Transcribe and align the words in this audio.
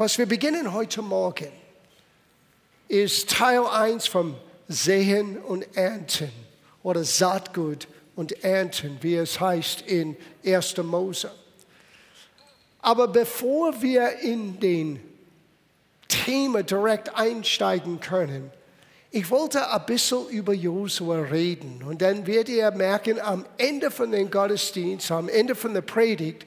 was 0.00 0.16
wir 0.16 0.24
beginnen 0.24 0.72
heute 0.72 1.02
Morgen, 1.02 1.52
ist 2.88 3.28
Teil 3.28 3.66
1 3.66 4.06
vom 4.06 4.34
Sehen 4.66 5.36
und 5.36 5.76
Ernten 5.76 6.32
oder 6.82 7.04
Saatgut 7.04 7.86
und 8.16 8.42
Ernten, 8.42 8.96
wie 9.02 9.16
es 9.16 9.38
heißt 9.38 9.82
in 9.82 10.16
1. 10.42 10.78
Mose. 10.78 11.30
Aber 12.80 13.08
bevor 13.08 13.82
wir 13.82 14.20
in 14.20 14.58
den 14.58 15.00
Thema 16.08 16.62
direkt 16.62 17.14
einsteigen 17.14 18.00
können, 18.00 18.50
ich 19.10 19.30
wollte 19.30 19.70
ein 19.70 19.84
bisschen 19.84 20.26
über 20.30 20.54
Josua 20.54 21.18
reden 21.24 21.82
und 21.86 22.00
dann 22.00 22.26
werdet 22.26 22.48
ihr 22.48 22.70
merken, 22.70 23.20
am 23.20 23.44
Ende 23.58 23.90
von 23.90 24.10
dem 24.12 24.30
Gottesdienst, 24.30 25.10
am 25.10 25.28
Ende 25.28 25.54
von 25.54 25.74
der 25.74 25.82
Predigt, 25.82 26.46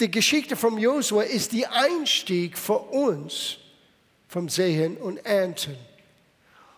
die 0.00 0.10
Geschichte 0.10 0.56
von 0.56 0.76
Josua 0.78 1.22
ist 1.22 1.52
die 1.52 1.66
Einstieg 1.66 2.58
für 2.58 2.78
uns 2.78 3.58
vom 4.28 4.48
Sehen 4.48 4.96
und 4.96 5.24
Ernten. 5.24 5.76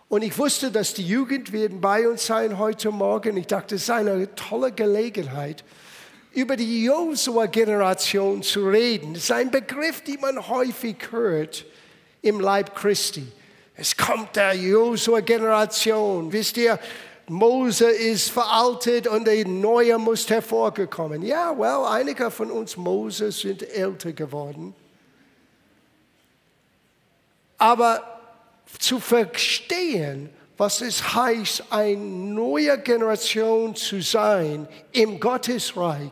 Und 0.09 0.21
ich 0.21 0.37
wusste, 0.37 0.71
dass 0.71 0.93
die 0.93 1.05
Jugend 1.05 1.51
werden 1.51 1.81
bei 1.81 2.07
uns 2.07 2.27
sein 2.27 2.57
heute 2.57 2.91
Morgen. 2.91 3.35
Ich 3.35 3.47
dachte, 3.47 3.75
es 3.75 3.87
sei 3.87 3.95
eine 3.95 4.33
tolle 4.35 4.71
Gelegenheit, 4.71 5.65
über 6.31 6.55
die 6.55 6.85
Josua-Generation 6.85 8.43
zu 8.43 8.69
reden. 8.69 9.15
Das 9.15 9.23
ist 9.23 9.31
ein 9.31 9.49
Begriff, 9.49 10.01
den 10.01 10.21
man 10.21 10.47
häufig 10.47 10.97
hört 11.11 11.65
im 12.21 12.39
Leib 12.39 12.75
Christi. 12.75 13.27
Es 13.75 13.97
kommt 13.97 14.35
der 14.35 14.53
Josua-Generation. 14.53 16.31
Wisst 16.31 16.57
ihr, 16.57 16.79
Mose 17.29 17.89
ist 17.89 18.29
veraltet 18.31 19.07
und 19.07 19.25
der 19.27 19.45
Neue 19.45 19.97
muss 19.97 20.29
hervorgekommen. 20.29 21.23
Ja, 21.23 21.57
well, 21.57 21.85
einige 21.85 22.31
von 22.31 22.49
uns 22.49 22.77
Mose 22.77 23.31
sind 23.31 23.63
älter 23.63 24.13
geworden. 24.13 24.73
Aber 27.57 28.01
zu 28.79 28.99
verstehen, 28.99 30.29
was 30.57 30.81
es 30.81 31.13
heißt, 31.13 31.65
eine 31.69 31.97
neue 31.97 32.77
Generation 32.79 33.75
zu 33.75 34.01
sein 34.01 34.67
im 34.93 35.19
Gottesreich, 35.19 36.11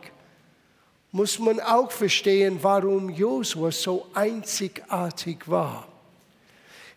muss 1.12 1.38
man 1.38 1.60
auch 1.60 1.90
verstehen, 1.90 2.58
warum 2.60 3.08
Josua 3.08 3.72
so 3.72 4.06
einzigartig 4.12 5.48
war. 5.48 5.88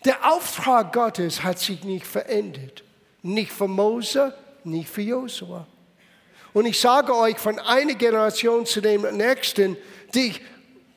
Der 0.04 0.32
Auftrag 0.32 0.92
Gottes 0.92 1.42
hat 1.44 1.60
sich 1.60 1.84
nicht 1.84 2.06
verändert. 2.06 2.84
Nicht 3.22 3.52
für 3.52 3.68
Mose, 3.68 4.34
nicht 4.64 4.90
für 4.90 5.02
Josua. 5.02 5.68
Und 6.54 6.66
ich 6.66 6.80
sage 6.80 7.16
euch 7.16 7.38
von 7.38 7.60
einer 7.60 7.94
Generation 7.94 8.66
zu 8.66 8.82
dem 8.82 9.02
nächsten, 9.16 9.78
der 10.14 10.32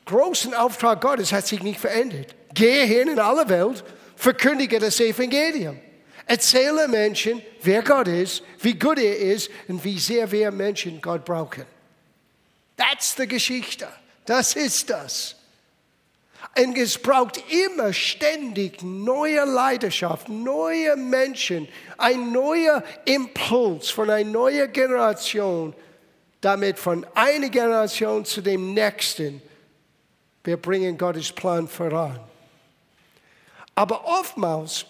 großen 0.06 0.54
Auftrag 0.54 1.00
Gottes 1.00 1.32
hat 1.32 1.46
sich 1.46 1.62
nicht 1.62 1.80
verändert. 1.80 2.34
Gehe 2.54 2.84
hin 2.84 3.08
in 3.08 3.18
alle 3.18 3.48
Welt, 3.48 3.84
verkündige 4.16 4.78
das 4.78 5.00
Evangelium. 5.00 5.78
Erzähle 6.26 6.88
Menschen, 6.88 7.42
wer 7.62 7.82
Gott 7.82 8.08
ist, 8.08 8.42
wie 8.60 8.74
gut 8.74 8.98
er 8.98 9.18
ist 9.18 9.50
und 9.68 9.84
wie 9.84 9.98
sehr 9.98 10.30
wir 10.30 10.50
Menschen 10.50 11.00
Gott 11.00 11.24
brauchen. 11.24 11.64
That's 12.76 13.14
die 13.14 13.26
Geschichte. 13.26 13.88
Das 14.24 14.54
ist 14.54 14.88
das. 14.88 15.36
Und 16.54 16.76
es 16.76 16.98
braucht 16.98 17.42
immer 17.50 17.92
ständig 17.92 18.82
neue 18.82 19.44
Leidenschaft, 19.44 20.28
neue 20.28 20.96
Menschen, 20.96 21.66
ein 21.96 22.30
neuer 22.30 22.84
Impuls 23.06 23.90
von 23.90 24.10
einer 24.10 24.28
neuen 24.28 24.70
Generation, 24.72 25.74
damit 26.42 26.78
von 26.78 27.06
einer 27.14 27.48
Generation 27.48 28.24
zu 28.24 28.42
dem 28.42 28.74
nächsten 28.74 29.40
wir 30.44 30.56
bringen 30.56 30.98
Gottes 30.98 31.32
Plan 31.32 31.68
voran. 31.68 32.18
Aber 33.74 34.04
oftmals 34.04 34.84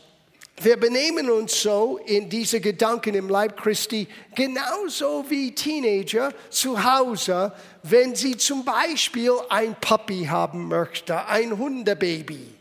wir 0.61 0.77
benehmen 0.77 1.31
uns 1.31 1.63
so 1.63 1.99
in 2.07 2.29
diese 2.29 2.61
Gedanken 2.61 3.15
im 3.15 3.29
Leib 3.29 3.57
Christi 3.57 4.07
genauso 4.35 5.25
wie 5.29 5.55
Teenager 5.55 6.33
zu 6.51 6.83
Hause, 6.83 7.53
wenn 7.83 8.15
sie 8.15 8.37
zum 8.37 8.65
Beispiel 8.65 9.33
ein 9.49 9.75
Puppy 9.81 10.27
haben 10.27 10.69
möchten, 10.69 11.13
ein 11.13 11.59
Hundebaby. 11.59 12.55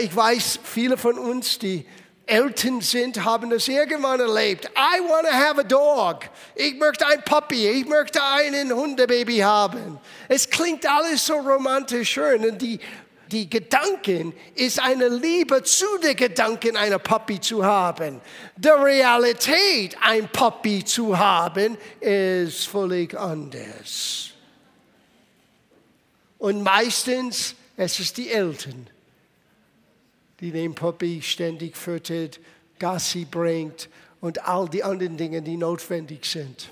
Ich 0.00 0.14
weiß, 0.14 0.58
viele 0.64 0.96
von 0.96 1.18
uns, 1.18 1.58
die 1.58 1.86
Eltern 2.26 2.80
sind, 2.80 3.24
haben 3.24 3.50
das 3.50 3.68
irgendwann 3.68 4.18
erlebt. 4.18 4.68
I 4.76 5.00
want 5.00 5.28
to 5.28 5.32
have 5.32 5.60
a 5.60 5.62
dog. 5.62 6.28
Ich 6.56 6.76
möchte 6.76 7.06
ein 7.06 7.22
Puppy. 7.22 7.68
Ich 7.68 7.86
möchte 7.86 8.20
einen 8.22 8.72
Hundebaby 8.72 9.38
haben. 9.38 10.00
Es 10.28 10.50
klingt 10.50 10.84
alles 10.90 11.24
so 11.24 11.34
romantisch 11.34 12.10
schön. 12.10 12.44
Und 12.44 12.60
die 12.60 12.80
die 13.32 13.50
Gedanken 13.50 14.32
ist 14.54 14.80
eine 14.80 15.08
Liebe 15.08 15.62
zu 15.62 15.86
den 16.02 16.16
Gedanken, 16.16 16.76
eine 16.76 16.98
Puppy 16.98 17.40
zu 17.40 17.64
haben. 17.64 18.20
Die 18.56 18.68
Realität, 18.68 19.96
ein 20.00 20.28
Puppy 20.28 20.84
zu 20.84 21.18
haben, 21.18 21.76
ist 22.00 22.66
völlig 22.68 23.18
anders. 23.18 24.30
Und 26.38 26.62
meistens 26.62 27.54
es 27.76 27.98
ist 27.98 28.16
die 28.16 28.30
Eltern, 28.30 28.86
die 30.40 30.50
den 30.50 30.74
Puppy 30.74 31.20
ständig 31.22 31.76
füttert, 31.76 32.40
Gassi 32.78 33.24
bringt 33.24 33.88
und 34.20 34.46
all 34.46 34.68
die 34.68 34.84
anderen 34.84 35.16
Dinge, 35.16 35.42
die 35.42 35.56
notwendig 35.56 36.24
sind 36.26 36.70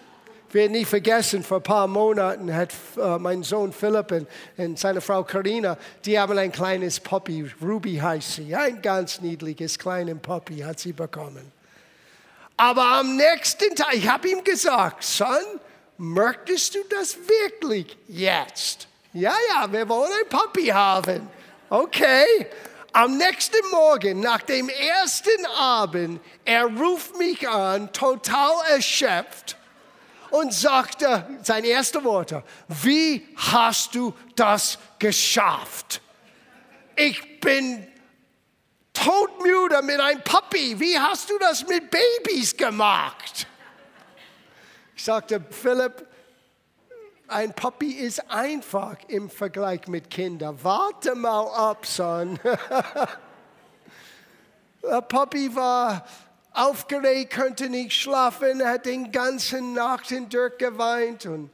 werde 0.55 0.73
nie 0.73 0.85
vergessen, 0.85 1.43
vor 1.43 1.59
ein 1.59 1.63
paar 1.63 1.87
Monaten 1.87 2.55
hat 2.55 2.73
äh, 2.97 3.19
mein 3.19 3.43
Sohn 3.43 3.73
Philipp 3.73 4.13
und, 4.13 4.29
und, 4.57 4.79
seine 4.79 5.01
Frau 5.01 5.25
Karina, 5.25 5.77
die 6.05 6.19
haben 6.19 6.39
ein 6.39 6.53
kleines 6.53 7.01
Puppy, 7.01 7.51
Ruby 7.61 7.97
heißt 7.97 8.37
sie, 8.37 8.55
ein 8.55 8.81
ganz 8.81 9.21
niedliches 9.21 9.79
kleines 9.79 10.19
Puppy 10.21 10.59
hat 10.61 10.79
sie 10.79 10.93
bekommen. 10.93 11.53
Aber 12.57 12.85
am 12.85 13.17
nächsten 13.17 13.75
Tag, 13.75 13.95
ich 13.95 14.09
habe 14.09 14.29
ihm 14.29 14.45
gesagt, 14.45 15.03
Son, 15.03 15.27
möchtest 15.99 16.75
du 16.75 16.79
das 16.89 17.17
wirklich 17.17 17.97
jetzt? 18.07 18.87
Ja, 19.13 19.35
ja, 19.51 19.71
wir 19.71 19.89
wollen 19.89 20.13
ein 20.13 20.29
Puppy 20.29 20.67
haben. 20.67 21.29
Okay. 21.69 22.47
Am 22.93 23.17
nächsten 23.17 23.71
Morgen, 23.73 24.21
nach 24.21 24.43
dem 24.43 24.69
ersten 24.69 25.47
Abend, 25.59 26.21
er 26.45 26.67
ruft 26.67 27.19
mich 27.19 27.49
an, 27.49 27.93
total 27.93 28.55
erschöpft 28.71 29.57
und 30.35 30.53
sagte, 30.53 31.39
seine 31.43 31.69
ersten 31.69 32.03
Worte, 32.03 32.43
wie 32.67 33.25
hast 33.37 33.95
du 33.95 34.13
das 34.35 34.79
geschafft? 34.99 36.01
Ich 36.97 37.41
bin 37.41 37.87
todmüde 38.93 39.81
mit 39.83 40.01
einem 40.01 40.21
Puppy. 40.25 40.81
Wie 40.81 40.99
hast 40.99 41.31
du 41.31 41.39
das 41.39 41.65
mit 41.69 41.89
Babys 41.89 42.57
gemacht? 42.57 43.47
Ich 44.97 45.05
sagte, 45.05 45.41
Philipp, 45.51 46.05
ein 47.29 47.55
Puppy 47.55 47.93
ist 47.93 48.29
einfach 48.29 48.97
im 49.07 49.31
Vergleich 49.31 49.87
mit 49.87 50.11
Kindern. 50.11 50.59
Warte 50.63 51.15
mal 51.15 51.47
ab, 51.47 51.87
Son. 51.87 52.41
Der 54.83 55.01
Puppy 55.01 55.55
war 55.55 56.05
aufgeregt, 56.55 57.35
konnte 57.35 57.69
nicht 57.69 57.93
schlafen, 57.93 58.65
hat 58.65 58.87
den 58.87 59.13
ganzen 59.13 59.75
Nacht 59.75 60.07
hindurch 60.07 60.57
geweint. 60.57 61.27
Und, 61.27 61.51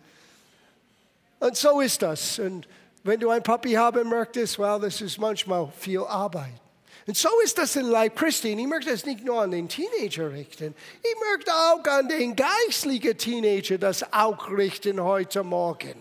und 1.41 1.57
so 1.57 1.81
ist 1.81 2.03
das. 2.03 2.39
Und 2.39 2.69
wenn 3.03 3.19
du 3.19 3.31
ein 3.31 3.43
Papi 3.43 3.73
haben 3.73 4.09
möchtest, 4.09 4.59
well, 4.59 4.79
das 4.79 5.01
ist 5.01 5.19
manchmal 5.19 5.73
viel 5.79 6.01
Arbeit. 6.01 6.61
Und 7.07 7.17
so 7.17 7.31
ist 7.43 7.59
das 7.59 7.75
in 7.77 7.87
Leib 7.87 8.15
Christi. 8.15 8.53
Und 8.53 8.59
ich 8.59 8.67
möchte 8.67 8.91
das 8.91 9.07
nicht 9.07 9.25
nur 9.25 9.41
an 9.41 9.51
den 9.51 9.69
Teenager 9.69 10.31
richten. 10.31 10.75
Ich 11.03 11.15
möchte 11.29 11.53
auch 11.53 11.85
an 11.85 12.09
den 12.09 12.37
geistlichen 12.37 13.17
Teenager 13.17 13.79
das 13.79 14.13
auch 14.13 14.51
richten 14.51 15.03
heute 15.03 15.43
Morgen. 15.43 15.95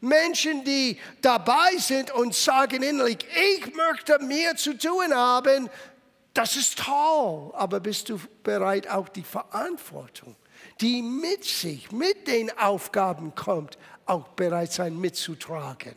Menschen, 0.00 0.64
die 0.64 0.98
dabei 1.20 1.76
sind 1.76 2.10
und 2.12 2.34
sagen 2.34 2.82
innerlich, 2.82 3.18
ich 3.34 3.74
möchte 3.74 4.18
mehr 4.20 4.56
zu 4.56 4.76
tun 4.76 5.14
haben 5.14 5.68
das 6.40 6.56
ist 6.56 6.78
toll, 6.78 7.52
aber 7.52 7.80
bist 7.80 8.08
du 8.08 8.18
bereit, 8.42 8.88
auch 8.88 9.10
die 9.10 9.22
Verantwortung, 9.22 10.36
die 10.80 11.02
mit 11.02 11.44
sich, 11.44 11.92
mit 11.92 12.26
den 12.28 12.50
Aufgaben 12.56 13.34
kommt, 13.34 13.76
auch 14.06 14.26
bereit 14.28 14.72
sein 14.72 14.98
mitzutragen? 14.98 15.94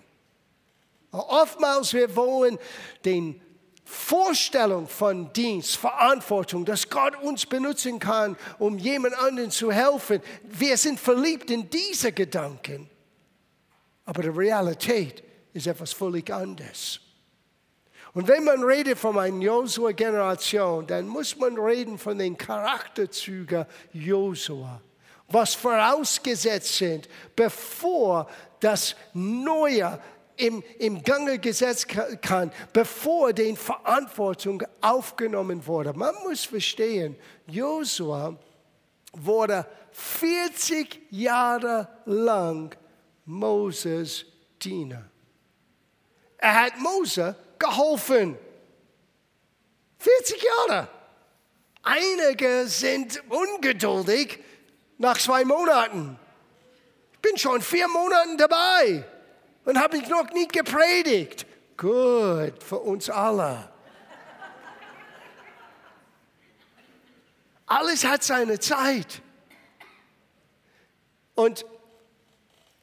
Oftmals 1.14 1.94
wir 1.94 2.14
wollen 2.18 2.60
den 3.06 3.42
Vorstellung 3.86 4.90
von 4.90 5.32
Dienst, 5.32 5.78
Verantwortung, 5.78 6.66
dass 6.66 6.90
Gott 6.90 7.16
uns 7.22 7.46
benutzen 7.46 8.00
kann, 8.00 8.36
um 8.60 8.78
jemand 8.78 9.18
anderen 9.18 9.50
zu 9.50 9.72
helfen. 9.72 10.22
Wir 10.44 10.76
sind 10.76 11.00
verliebt 11.00 11.52
in 11.52 11.70
diese 11.70 12.12
Gedanken. 12.12 12.90
Aber 14.04 14.24
die 14.24 14.28
Realität 14.28 15.24
ist 15.54 15.68
etwas 15.68 15.94
völlig 15.94 16.30
anderes. 16.34 17.00
Und 18.14 18.28
wenn 18.28 18.44
man 18.44 18.64
redet 18.64 18.98
von 18.98 19.18
einer 19.18 19.42
Josua-Generation, 19.42 20.86
dann 20.86 21.08
muss 21.08 21.36
man 21.36 21.58
reden 21.58 21.98
von 21.98 22.18
den 22.18 22.38
Charakterzügen 22.38 23.66
Josua, 23.92 24.82
was 25.30 25.56
vorausgesetzt 25.56 26.78
sind, 26.78 27.10
bevor 27.36 28.30
das 28.60 28.96
Neue 29.14 30.00
im, 30.38 30.64
im 30.80 31.02
Gange 31.04 31.40
gesetzt 31.40 31.88
kann, 32.22 32.52
bevor 32.72 33.34
die 33.34 33.56
Verantwortung 33.56 34.64
aufgenommen 34.82 35.66
wurde. 35.66 35.94
Man 35.94 36.14
muss 36.24 36.46
verstehen, 36.46 37.16
Josua 37.48 38.38
wurde 39.14 39.66
40 39.92 41.02
Jahre 41.12 41.88
lang 42.06 42.76
Moses 43.26 44.26
Diener. 44.62 45.04
Er 46.38 46.66
hat 46.66 46.78
Mose 46.78 47.36
geholfen. 47.64 48.38
40 50.00 50.44
Jahre. 50.44 50.88
Einige 51.82 52.68
sind 52.68 53.22
ungeduldig 53.30 54.40
nach 54.98 55.18
zwei 55.18 55.46
Monaten. 55.46 56.20
Ich 57.14 57.20
bin 57.20 57.38
schon 57.38 57.62
vier 57.62 57.88
Monate 57.88 58.38
dabei 58.38 59.04
und 59.66 59.80
habe 59.80 59.98
ich 59.98 60.08
noch 60.08 60.30
nie 60.32 60.48
gepredigt. 60.48 61.46
Gut 61.78 62.62
für 62.62 62.80
uns 62.80 63.10
alle. 63.10 63.70
Alles 67.66 68.06
hat 68.06 68.24
seine 68.24 68.60
Zeit. 68.60 69.22
Und 71.34 71.66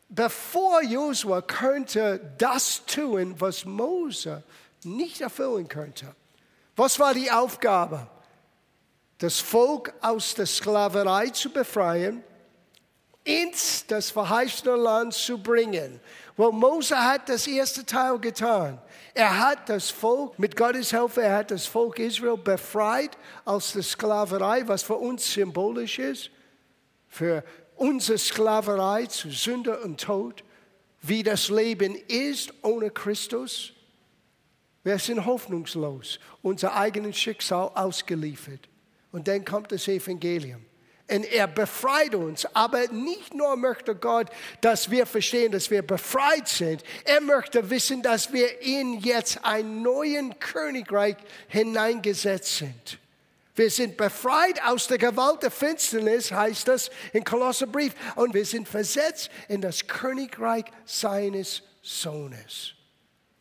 bevor 0.09 0.82
Josua 0.82 1.43
könnte 1.43 2.35
das 2.38 2.85
tun, 2.87 3.35
was 3.38 3.65
Mose 3.65 4.43
nicht 4.85 5.21
erfüllen 5.21 5.69
könnte, 5.69 6.15
was 6.77 6.99
war 6.99 7.15
die 7.15 7.31
Aufgabe? 7.31 8.06
Das 9.19 9.38
Volk 9.38 9.93
aus 10.00 10.35
der 10.35 10.47
Sklaverei 10.47 11.29
zu 11.29 11.50
befreien, 11.50 12.23
ins 13.25 13.87
das 13.87 14.11
verheißene 14.11 14.77
Land 14.77 15.15
zu 15.15 15.38
bringen. 15.38 16.00
Well, 16.37 16.53
Mose 16.53 16.97
hat 16.99 17.29
das 17.29 17.47
erste 17.47 17.85
Teil 17.85 18.19
getan. 18.19 18.81
Er 19.12 19.38
hat 19.38 19.69
das 19.69 19.91
Volk, 19.91 20.38
mit 20.38 20.56
Gottes 20.56 20.91
Hilfe, 20.91 21.23
er 21.23 21.37
hat 21.37 21.50
das 21.50 21.67
Volk 21.67 21.99
Israel 21.99 22.38
befreit 22.38 23.19
aus 23.44 23.73
der 23.73 23.82
Sklaverei, 23.82 24.67
was 24.67 24.82
für 24.82 24.94
uns 24.94 25.31
symbolisch 25.32 25.99
ist, 25.99 26.31
für 27.09 27.44
unsere 27.77 28.17
Sklaverei 28.17 29.06
zu 29.06 29.31
Sünde 29.31 29.79
und 29.81 30.00
Tod, 30.00 30.44
wie 31.03 31.23
das 31.23 31.49
Leben 31.49 31.94
ist 32.09 32.55
ohne 32.62 32.91
Christus. 32.91 33.73
Wir 34.82 34.99
sind 34.99 35.27
hoffnungslos, 35.27 36.19
unser 36.43 36.75
eigenes 36.75 37.19
Schicksal 37.19 37.71
ausgeliefert. 37.75 38.69
Und 39.12 39.29
dann 39.29 39.44
kommt 39.44 39.73
das 39.73 39.88
Evangelium. 39.88 40.65
Und 41.11 41.25
er 41.32 41.49
befreit 41.49 42.15
uns. 42.15 42.47
Aber 42.55 42.87
nicht 42.88 43.35
nur 43.35 43.56
möchte 43.56 43.94
Gott, 43.94 44.29
dass 44.61 44.91
wir 44.91 45.05
verstehen, 45.06 45.53
dass 45.53 45.71
wir 45.71 45.82
befreit 45.82 46.49
sind. 46.49 46.85
Er 47.05 47.21
möchte 47.21 47.69
wissen, 47.69 48.00
dass 48.03 48.32
wir 48.32 48.62
in 48.62 49.00
jetzt 49.00 49.44
ein 49.44 49.82
neuen 49.82 50.38
Königreich 50.38 51.17
hineingesetzt 51.49 52.59
sind. 52.59 52.99
Wir 53.56 53.71
sind 53.71 53.97
befreit 53.97 54.62
aus 54.65 54.87
der 54.87 54.99
Gewalt 54.99 55.43
der 55.43 55.50
Finsternis, 55.50 56.31
heißt 56.31 56.69
das 56.69 56.91
in 57.12 57.25
Kolosserbrief. 57.25 57.93
Und 58.15 58.32
wir 58.32 58.47
sind 58.47 58.69
versetzt 58.69 59.31
in 59.49 59.61
das 59.61 59.87
Königreich 59.87 60.65
seines 60.87 61.62
Sohnes. 61.82 62.75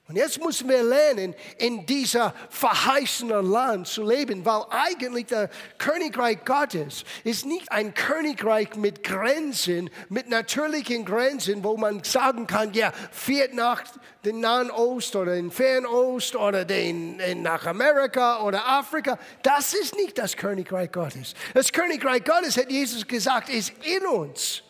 Und 0.09 0.15
jetzt 0.15 0.43
müssen 0.43 0.67
wir 0.67 0.81
lernen, 0.81 1.35
in 1.59 1.85
dieser 1.85 2.33
verheißenen 2.49 3.45
Land 3.45 3.87
zu 3.87 4.03
leben, 4.03 4.43
weil 4.43 4.63
eigentlich 4.71 5.27
der 5.27 5.51
Königreich 5.77 6.43
Gottes 6.45 7.03
ist 7.23 7.45
nicht 7.45 7.71
ein 7.71 7.93
Königreich 7.93 8.75
mit 8.75 9.03
Grenzen, 9.03 9.91
mit 10.09 10.27
natürlichen 10.27 11.05
Grenzen, 11.05 11.63
wo 11.63 11.77
man 11.77 12.03
sagen 12.03 12.47
kann, 12.47 12.73
ja, 12.73 12.91
fährt 13.11 13.53
nach 13.53 13.83
den 14.25 14.39
Nahen 14.39 14.71
Ost 14.71 15.15
oder 15.15 15.35
den 15.35 15.51
Fernost 15.51 16.35
oder 16.35 16.65
den, 16.65 17.21
nach 17.43 17.67
Amerika 17.67 18.41
oder 18.41 18.67
Afrika. 18.67 19.19
Das 19.43 19.75
ist 19.75 19.95
nicht 19.95 20.17
das 20.17 20.35
Königreich 20.35 20.91
Gottes. 20.91 21.35
Das 21.53 21.71
Königreich 21.71 22.23
Gottes, 22.23 22.57
hat 22.57 22.71
Jesus 22.71 23.07
gesagt, 23.07 23.49
ist 23.49 23.73
in 23.83 24.03
uns. 24.07 24.63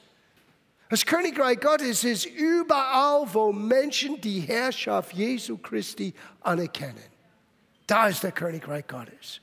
Das 0.89 1.06
Königreich 1.06 1.59
Gottes 1.59 2.03
ist 2.03 2.25
überall, 2.25 3.27
wo 3.31 3.53
Menschen 3.53 4.19
die 4.19 4.39
Herrschaft 4.39 5.13
Jesu 5.13 5.57
Christi 5.59 6.13
anerkennen. 6.41 7.03
Da 7.86 8.07
ist 8.07 8.24
der 8.24 8.31
Königreich 8.31 8.88
Gottes. 8.88 9.39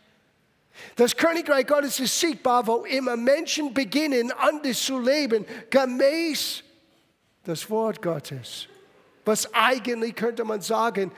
Das 0.96 1.16
Königreich 1.16 1.66
Gottes 1.66 2.00
ist 2.00 2.18
sichtbar, 2.18 2.66
wo 2.66 2.84
immer 2.84 3.16
Menschen 3.16 3.72
beginnen, 3.72 4.32
anders 4.32 4.82
zu 4.82 4.98
leben, 4.98 5.46
gemäß 5.70 6.64
das 7.44 7.70
Wort 7.70 8.02
Gottes. 8.02 8.66
Was 9.24 9.52
eigentlich 9.54 10.16
könnte 10.16 10.44
man 10.44 10.60
sagen, 10.60 11.12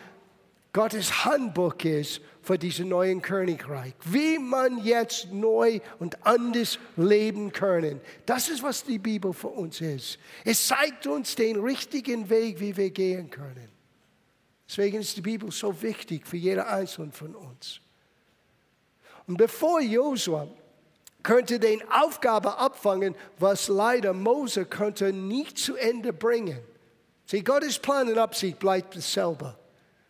Gottes 0.79 1.25
Handbuch 1.25 1.75
ist 1.83 2.21
für 2.41 2.57
diesen 2.57 2.91
neuen 2.91 3.21
Königreich. 3.21 3.95
Wie 4.05 4.39
man 4.39 4.79
jetzt 4.85 5.33
neu 5.33 5.81
und 5.99 6.25
anders 6.25 6.79
leben 6.97 7.51
können. 7.51 8.01
Das 8.27 8.49
ist, 8.49 8.63
was 8.63 8.85
die 8.85 9.01
Bibel 9.01 9.33
für 9.33 9.49
uns 9.49 9.81
ist. 9.81 10.21
Es 10.45 10.69
zeigt 10.69 11.09
uns 11.09 11.35
den 11.35 11.59
richtigen 11.59 12.31
Weg, 12.31 12.61
wie 12.61 12.77
wir 12.77 12.91
gehen 12.91 13.29
können. 13.29 13.69
Deswegen 14.69 15.01
ist 15.01 15.17
die 15.17 15.21
Bibel 15.21 15.51
so 15.51 15.83
wichtig 15.83 16.25
für 16.25 16.37
jeder 16.37 16.69
Einzelne 16.69 17.11
von 17.11 17.35
uns. 17.35 17.81
Und 19.27 19.37
bevor 19.37 19.81
Josua 19.81 20.47
könnte 21.25 21.59
den 21.59 21.83
Aufgabe 21.91 22.57
abfangen, 22.57 23.17
was 23.41 23.67
leider 23.67 24.13
Mose 24.13 24.65
könnte 24.65 25.13
nicht 25.13 25.59
zu 25.59 25.75
Ende 25.75 26.13
bringen. 26.13 26.61
Sieh, 27.27 27.43
Gottes 27.43 27.81
Plan 27.81 28.09
und 28.09 28.17
Absicht 28.17 28.61
bleibt 28.61 28.95
dasselbe. 28.95 29.58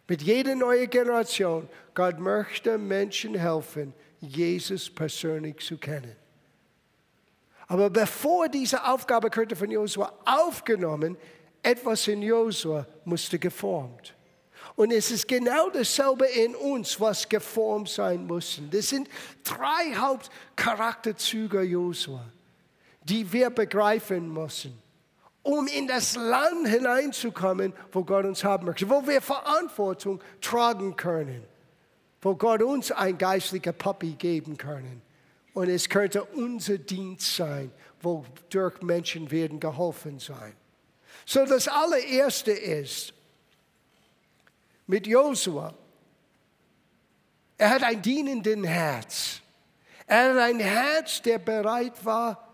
Mit 0.09 0.23
jeder 0.23 0.55
neuen 0.55 0.89
Generation, 0.89 1.69
Gott 1.95 2.19
möchte 2.19 2.79
Menschen 2.79 3.35
helfen, 3.35 3.93
Jesus 4.21 4.89
persönlich 4.89 5.59
zu 5.59 5.77
kennen. 5.77 6.17
Aber 7.67 7.91
bevor 7.91 8.49
diese 8.49 8.83
Aufgabe 8.87 9.29
könnte 9.29 9.55
von 9.55 9.71
Josua 9.71 10.11
aufgenommen, 10.25 11.19
etwas 11.63 12.09
in 12.09 12.23
Josua 12.23 12.87
musste 13.05 13.39
geformt. 13.39 14.15
Und 14.77 14.93
es 14.93 15.11
ist 15.11 15.29
genau 15.29 15.69
dasselbe 15.69 16.25
in 16.25 16.57
uns, 16.57 16.99
was 16.99 17.29
geformt 17.29 17.91
sein 17.91 18.27
muss. 18.27 18.61
Das 18.71 18.89
sind 18.89 19.09
drei 19.45 19.95
Hauptcharakterzüge 19.95 21.61
Josua, 21.63 22.25
die 23.03 23.31
wir 23.31 23.51
begreifen 23.51 24.33
müssen 24.33 24.88
um 25.49 25.67
in 25.67 25.87
das 25.87 26.15
Land 26.15 26.69
hineinzukommen, 26.69 27.73
wo 27.91 28.05
Gott 28.05 28.27
uns 28.27 28.45
haben 28.45 28.67
möchte, 28.67 28.91
wo 28.91 29.07
wir 29.07 29.23
Verantwortung 29.23 30.21
tragen 30.43 30.95
können, 30.95 31.43
wo 32.21 32.35
Gott 32.35 32.63
uns 32.63 32.93
ein 32.93 33.17
geistlicher 33.17 33.73
Papi 33.73 34.13
geben 34.13 34.59
können. 34.59 35.01
Und 35.55 35.71
es 35.71 35.89
könnte 35.89 36.23
unser 36.23 36.77
Dienst 36.77 37.35
sein, 37.35 37.73
wodurch 38.03 38.83
Menschen 38.83 39.31
werden 39.31 39.59
geholfen 39.59 40.19
sein. 40.19 40.53
So 41.25 41.47
das 41.47 41.67
allererste 41.67 42.53
ist, 42.53 43.15
mit 44.87 45.07
Josua, 45.07 45.73
er 47.57 47.71
hat 47.71 47.83
ein 47.85 48.03
dienenden 48.03 48.65
Herz. 48.65 49.41
Er 50.07 50.35
hat 50.35 50.39
ein 50.43 50.61
Herz, 50.61 51.23
der 51.23 51.39
bereit 51.39 52.05
war, 52.05 52.47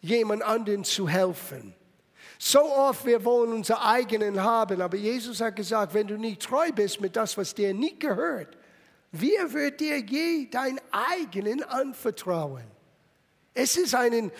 jemand 0.00 0.44
anderen 0.44 0.84
zu 0.84 1.08
helfen. 1.08 1.75
So 2.38 2.60
oft 2.60 3.06
wir 3.06 3.24
wollen 3.24 3.52
unsere 3.52 3.82
eigenen 3.82 4.42
haben, 4.42 4.80
aber 4.80 4.96
Jesus 4.96 5.40
hat 5.40 5.56
gesagt, 5.56 5.94
wenn 5.94 6.06
du 6.06 6.18
nicht 6.18 6.42
treu 6.42 6.70
bist 6.72 7.00
mit 7.00 7.16
das, 7.16 7.36
was 7.36 7.54
dir 7.54 7.72
nicht 7.72 8.00
gehört, 8.00 8.56
wer 9.12 9.52
wird 9.52 9.80
dir 9.80 9.98
je 9.98 10.48
dein 10.50 10.80
eigenen 10.90 11.62
anvertrauen? 11.62 12.64
Es 13.54 13.76
ist 13.76 13.94
eine 13.94 14.30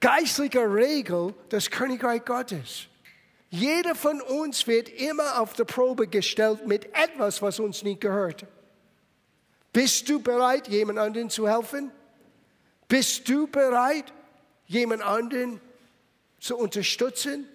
geistliche 0.00 0.62
Regel 0.72 1.34
des 1.50 1.70
Königreich 1.70 2.24
Gottes. 2.24 2.86
Jeder 3.48 3.94
von 3.94 4.20
uns 4.20 4.66
wird 4.66 4.88
immer 4.88 5.40
auf 5.40 5.52
die 5.54 5.64
Probe 5.64 6.08
gestellt 6.08 6.66
mit 6.66 6.86
etwas, 6.86 7.40
was 7.42 7.60
uns 7.60 7.84
nicht 7.84 8.00
gehört. 8.00 8.44
Bist 9.72 10.08
du 10.08 10.20
bereit, 10.20 10.66
jemand 10.68 10.98
anderen 10.98 11.30
zu 11.30 11.48
helfen? 11.48 11.92
Bist 12.88 13.28
du 13.28 13.46
bereit, 13.46 14.12
jemand 14.66 15.02
anderen 15.02 15.60
zu 16.46 16.56
unterstützen? 16.56 17.48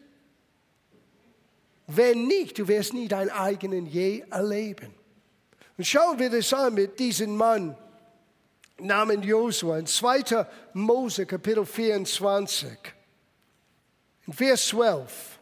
Wenn 1.88 2.28
nicht, 2.28 2.58
du 2.58 2.68
wirst 2.68 2.94
nie 2.94 3.08
deinen 3.08 3.32
eigenen 3.32 3.86
je 3.86 4.24
erleben. 4.30 4.94
Und 5.78 5.86
schauen 5.86 6.20
wir 6.20 6.30
das 6.30 6.54
an 6.54 6.74
mit 6.74 7.00
diesem 7.00 7.36
Mann 7.36 7.76
namens 8.78 9.26
Josua 9.26 9.80
in 9.80 9.88
2. 9.88 10.46
Mose 10.74 11.26
Kapitel 11.26 11.66
24, 11.66 12.78
in 14.28 14.34
Vers 14.34 14.68
12. 14.68 15.40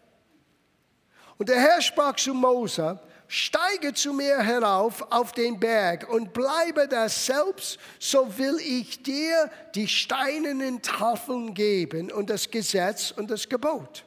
Und 1.38 1.50
der 1.50 1.60
Herr 1.60 1.82
sprach 1.82 2.16
zu 2.16 2.34
Mose, 2.34 3.00
steige 3.30 3.94
zu 3.94 4.12
mir 4.12 4.40
herauf 4.40 5.06
auf 5.12 5.32
den 5.32 5.60
Berg 5.60 6.10
und 6.10 6.34
bleibe 6.34 6.88
da 6.88 7.08
selbst, 7.08 7.78
so 8.00 8.38
will 8.38 8.58
ich 8.60 9.04
dir 9.04 9.50
die 9.76 9.88
steinernen 9.88 10.82
Tafeln 10.82 11.54
geben 11.54 12.12
und 12.12 12.30
das 12.30 12.50
Gesetz 12.50 13.12
und 13.12 13.30
das 13.30 13.48
Gebot. 13.48 14.04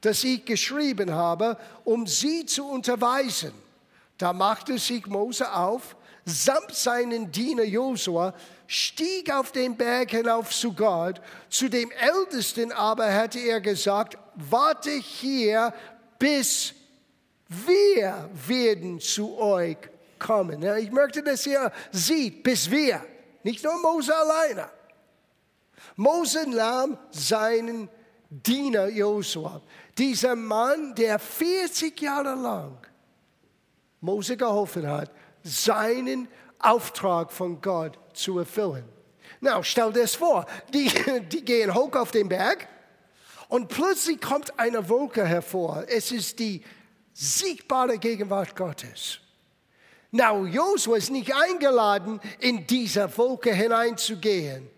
das 0.00 0.22
ich 0.24 0.44
geschrieben 0.44 1.12
habe, 1.12 1.58
um 1.84 2.06
sie 2.06 2.46
zu 2.46 2.66
unterweisen. 2.66 3.52
Da 4.18 4.32
machte 4.32 4.78
sich 4.78 5.06
Mose 5.06 5.52
auf, 5.52 5.96
samt 6.24 6.74
seinen 6.74 7.32
Diener 7.32 7.64
Josua, 7.64 8.32
stieg 8.66 9.32
auf 9.32 9.52
den 9.52 9.76
Berg 9.76 10.10
hinauf 10.10 10.50
zu 10.50 10.72
Gott. 10.72 11.20
Zu 11.50 11.68
dem 11.68 11.90
Ältesten 11.90 12.72
aber 12.72 13.12
hatte 13.12 13.38
er 13.40 13.60
gesagt, 13.60 14.16
warte 14.34 14.90
hier, 14.90 15.74
bis 16.18 16.72
wir 17.48 18.30
werden 18.46 19.00
zu 19.00 19.38
euch 19.38 19.78
kommen. 20.18 20.62
Ich 20.78 20.90
möchte, 20.90 21.22
dass 21.22 21.46
ihr 21.46 21.72
seht, 21.92 22.42
bis 22.42 22.70
wir, 22.70 23.04
nicht 23.42 23.62
nur 23.62 23.80
Mose 23.80 24.14
alleine. 24.14 24.70
Mose 25.96 26.48
nahm 26.48 26.98
seinen 27.10 27.88
Diener 28.28 28.88
Josua, 28.88 29.62
dieser 29.96 30.34
Mann, 30.34 30.94
der 30.94 31.18
40 31.18 32.00
Jahre 32.00 32.34
lang 32.34 32.76
Mose 34.00 34.36
geholfen 34.36 34.86
hat, 34.88 35.10
seinen 35.42 36.28
Auftrag 36.58 37.30
von 37.30 37.60
Gott 37.60 37.98
zu 38.12 38.40
erfüllen. 38.40 38.84
Na, 39.40 39.62
stell 39.62 39.92
dir 39.92 40.02
das 40.02 40.14
vor, 40.14 40.46
die, 40.72 40.90
die 41.32 41.44
gehen 41.44 41.72
hoch 41.74 41.94
auf 41.94 42.10
den 42.10 42.28
Berg 42.28 42.66
und 43.48 43.68
plötzlich 43.68 44.20
kommt 44.20 44.58
eine 44.58 44.88
Wolke 44.88 45.24
hervor. 45.24 45.84
Es 45.88 46.10
ist 46.10 46.38
die 46.40 46.62
siegbare 47.16 47.98
Gegenwart 47.98 48.54
Gottes. 48.54 49.20
Na, 50.10 50.36
Josua 50.38 50.98
ist 50.98 51.10
nicht 51.10 51.34
eingeladen, 51.34 52.20
in 52.40 52.66
diese 52.66 53.16
Wolke 53.16 53.52
hineinzugehen. 53.52 54.68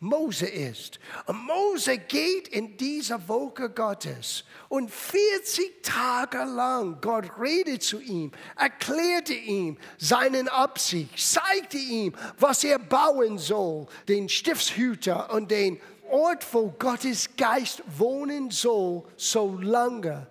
Mose 0.00 0.46
ist. 0.46 1.00
Und 1.26 1.44
Mose 1.44 1.98
geht 1.98 2.46
in 2.48 2.76
diese 2.76 3.28
Wolke 3.28 3.68
Gottes. 3.70 4.44
Und 4.68 4.92
40 4.92 5.82
Tage 5.82 6.44
lang, 6.44 6.98
Gott 7.00 7.24
redet 7.40 7.82
zu 7.82 7.98
ihm, 8.00 8.30
erklärte 8.56 9.34
ihm 9.34 9.76
seinen 9.98 10.48
Absicht, 10.48 11.18
zeigte 11.18 11.78
ihm, 11.78 12.14
was 12.38 12.62
er 12.62 12.78
bauen 12.78 13.38
soll, 13.38 13.88
den 14.06 14.28
Stiftshüter 14.28 15.32
und 15.32 15.50
den 15.50 15.80
Ort, 16.08 16.46
wo 16.52 16.70
Gottes 16.78 17.28
Geist 17.36 17.82
wohnen 17.98 18.52
soll, 18.52 19.02
so 19.16 19.58
lange, 19.60 20.28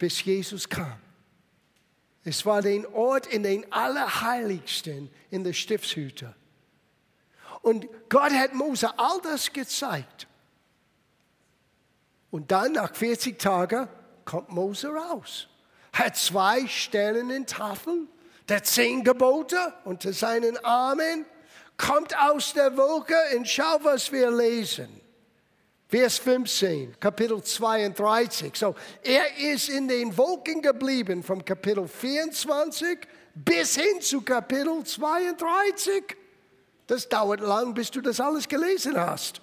bis 0.00 0.24
Jesus 0.24 0.68
kam. 0.68 0.98
Es 2.24 2.44
war 2.44 2.62
den 2.62 2.86
Ort 2.86 3.26
in 3.26 3.42
den 3.42 3.70
Allerheiligsten 3.70 5.10
in 5.30 5.44
der 5.44 5.52
Stiftshütte. 5.52 6.34
Und 7.62 7.86
Gott 8.08 8.32
hat 8.32 8.54
Mose 8.54 8.98
all 8.98 9.20
das 9.22 9.52
gezeigt. 9.52 10.26
Und 12.30 12.50
dann 12.50 12.72
nach 12.72 12.94
40 12.94 13.38
Tagen 13.38 13.88
kommt 14.24 14.48
Mose 14.48 14.88
raus. 14.88 15.48
Hat 15.92 16.16
zwei 16.16 16.66
steinerne 16.66 17.44
Tafeln, 17.44 18.08
der 18.48 18.62
zehn 18.62 19.04
Gebote 19.04 19.74
unter 19.84 20.14
seinen 20.14 20.56
Armen, 20.64 21.26
kommt 21.76 22.16
aus 22.16 22.54
der 22.54 22.74
Wolke 22.76 23.16
und 23.36 23.46
schau, 23.46 23.78
was 23.82 24.12
wir 24.12 24.30
lesen. 24.30 25.00
Vers 25.90 26.18
15, 26.18 27.00
Kapitel 27.00 27.42
32. 27.42 28.54
So, 28.54 28.76
er 29.02 29.36
ist 29.38 29.68
in 29.68 29.88
den 29.88 30.16
Wolken 30.16 30.62
geblieben 30.62 31.20
vom 31.20 31.44
Kapitel 31.44 31.88
24 31.88 32.98
bis 33.34 33.74
hin 33.74 34.00
zu 34.00 34.20
Kapitel 34.22 34.84
32. 34.84 36.16
Das 36.86 37.08
dauert 37.08 37.40
lang, 37.40 37.74
bis 37.74 37.90
du 37.90 38.00
das 38.00 38.20
alles 38.20 38.46
gelesen 38.46 38.96
hast. 38.96 39.40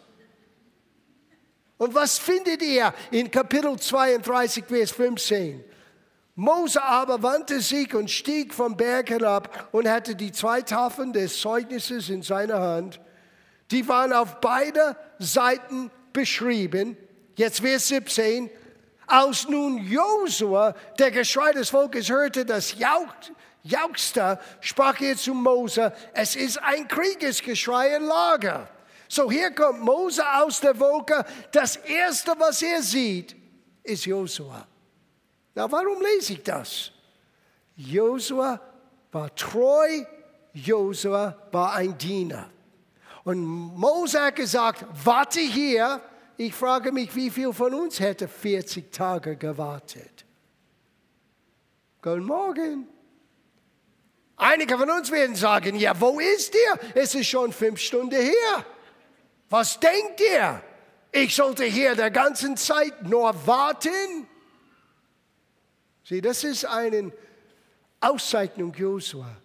Und 1.77 1.93
was 1.93 2.17
findet 2.17 2.61
ihr 2.61 2.93
in 3.11 3.29
Kapitel 3.29 3.77
32, 3.77 4.63
Vers 4.65 4.91
15? 4.91 5.61
Mose 6.35 6.81
aber 6.81 7.21
wandte 7.23 7.59
sich 7.59 7.93
und 7.93 8.09
stieg 8.09 8.53
vom 8.53 8.77
Berg 8.77 9.09
herab 9.09 9.67
und 9.73 9.89
hatte 9.89 10.15
die 10.15 10.31
zwei 10.31 10.61
Tafeln 10.61 11.11
des 11.11 11.41
Zeugnisses 11.41 12.07
in 12.07 12.21
seiner 12.21 12.61
Hand. 12.61 13.01
Die 13.69 13.85
waren 13.89 14.13
auf 14.13 14.39
beide 14.39 14.95
Seiten 15.19 15.91
beschrieben. 16.17 16.97
Jetzt 17.35 17.59
Vers 17.59 17.89
17. 17.89 18.49
Als 19.05 19.47
nun 19.47 19.77
Josua, 19.77 20.73
der 20.97 21.11
Geschrei 21.11 21.51
des 21.51 21.69
Volkes, 21.69 22.09
hörte, 22.09 22.43
das 22.43 22.75
jauchzte, 23.63 24.39
sprach 24.59 24.99
er 24.99 25.15
zu 25.15 25.35
Mose, 25.35 25.93
es 26.13 26.35
ist 26.35 26.57
ein 26.57 26.87
Kriegesgeschrei 26.87 27.95
im 27.95 28.05
Lager. 28.05 28.67
So 29.07 29.31
hier 29.31 29.51
kommt 29.51 29.81
Mose 29.81 30.23
aus 30.41 30.59
der 30.59 30.77
Wolke. 30.79 31.23
Das 31.51 31.77
erste, 31.77 32.33
was 32.37 32.61
er 32.63 32.81
sieht, 32.81 33.35
ist 33.83 34.05
Josua. 34.05 34.67
Na, 35.53 35.71
warum 35.71 36.01
lese 36.01 36.33
ich 36.33 36.43
das? 36.43 36.91
Josua 37.75 38.59
war 39.11 39.33
treu, 39.35 40.03
Josua 40.51 41.37
war 41.51 41.75
ein 41.75 41.95
Diener. 41.97 42.49
Und 43.27 43.43
Mose 43.43 44.21
hat 44.21 44.37
gesagt, 44.37 44.85
warte 45.03 45.41
hier. 45.41 46.01
Ich 46.37 46.53
frage 46.53 46.93
mich, 46.93 47.13
wie 47.13 47.29
viel 47.29 47.51
von 47.51 47.73
uns 47.73 47.99
hätte 47.99 48.25
40 48.25 48.89
Tage 48.89 49.35
gewartet? 49.35 50.23
Guten 52.01 52.23
Morgen. 52.23 52.87
Einige 54.37 54.77
von 54.77 54.89
uns 54.89 55.11
werden 55.11 55.35
sagen, 55.35 55.75
ja, 55.75 55.99
wo 55.99 56.21
ist 56.21 56.55
ihr? 56.55 56.79
Es 56.95 57.15
ist 57.15 57.27
schon 57.27 57.51
fünf 57.51 57.81
Stunden 57.81 58.15
her. 58.15 58.65
Was 59.49 59.77
denkt 59.77 60.21
ihr? 60.21 60.63
Ich 61.11 61.35
sollte 61.35 61.65
hier 61.65 61.95
der 61.95 62.11
ganzen 62.11 62.55
Zeit 62.55 63.03
nur 63.03 63.45
warten? 63.45 64.25
Sieh, 66.05 66.21
das 66.21 66.45
ist 66.45 66.63
eine 66.63 67.11
Auszeichnung 67.99 68.73
Josua. 68.73 69.35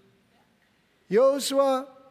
Josua 1.08 2.01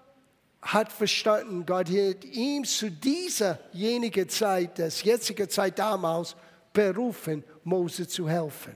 hat 0.62 0.92
verstanden, 0.92 1.66
Gott 1.66 1.90
hat 1.90 2.24
ihm 2.26 2.64
zu 2.66 2.92
dieser 2.92 3.60
jenigen 3.72 4.30
Zeit, 4.30 4.78
das 4.78 5.04
jetzige 5.04 5.48
Zeit 5.48 5.80
damals, 5.80 6.36
berufen, 6.74 7.44
Mose 7.64 8.08
zu 8.08 8.30
helfen. 8.30 8.76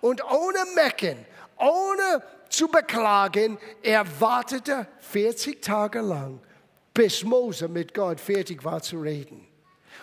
Und 0.00 0.22
ohne 0.24 0.64
Mecken, 0.74 1.16
ohne 1.56 2.22
zu 2.52 2.68
beklagen. 2.68 3.58
Er 3.82 4.04
wartete 4.20 4.86
40 5.00 5.62
Tage 5.62 6.00
lang, 6.00 6.40
bis 6.94 7.24
Mose 7.24 7.68
mit 7.68 7.94
Gott 7.94 8.20
fertig 8.20 8.62
war 8.64 8.82
zu 8.82 9.00
reden. 9.00 9.48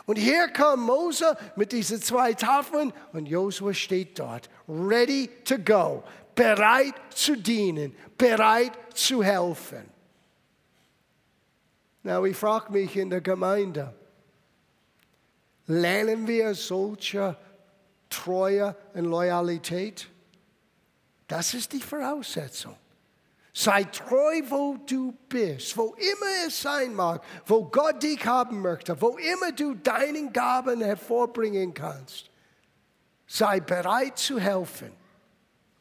Und 0.06 0.18
hier 0.18 0.48
kam 0.48 0.82
Mose 0.82 1.38
mit 1.56 1.72
diesen 1.72 2.02
zwei 2.02 2.34
Tafeln 2.34 2.92
und 3.14 3.28
Josua 3.28 3.74
steht 3.74 4.18
dort, 4.18 4.50
ready 4.68 5.30
to 5.46 5.58
go, 5.60 6.04
bereit 6.34 6.96
zu 7.14 7.38
dienen, 7.38 7.96
bereit 8.18 8.72
zu 8.94 9.24
helfen. 9.24 9.99
Na, 12.04 12.24
ich 12.24 12.38
frage 12.38 12.72
mich 12.72 12.96
in 12.96 13.10
der 13.10 13.22
Gemeinde, 13.22 13.94
lernen 15.68 16.28
wir 16.28 16.56
solche 16.56 17.38
Treue 18.10 18.76
und 18.94 19.06
Loyalität? 19.06 20.08
Das 21.28 21.54
ist 21.54 21.74
die 21.74 21.82
Voraussetzung. 21.82 22.76
Sei 23.54 23.84
treu, 23.84 24.42
wo 24.48 24.78
du 24.86 25.12
bist, 25.28 25.76
wo 25.76 25.96
immer 25.96 26.48
es 26.48 26.62
sein 26.62 26.94
mag, 26.94 27.24
wo 27.46 27.66
Gott 27.66 28.02
dich 28.02 28.26
haben 28.26 28.62
möchte, 28.62 29.00
wo 29.02 29.18
immer 29.18 29.52
du 29.52 29.74
deinen 29.76 30.32
Gaben 30.32 30.82
hervorbringen 30.82 31.74
kannst. 31.74 32.30
Sei 33.28 33.60
bereit 33.60 34.18
zu 34.18 34.40
helfen. 34.40 34.92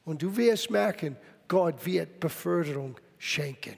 Und 0.04 0.22
du 0.22 0.37
wirst 0.37 0.70
merken, 0.70 1.16
Gott 1.46 1.84
wird 1.87 2.18
Beförderung 2.20 2.96
schenken. 3.18 3.76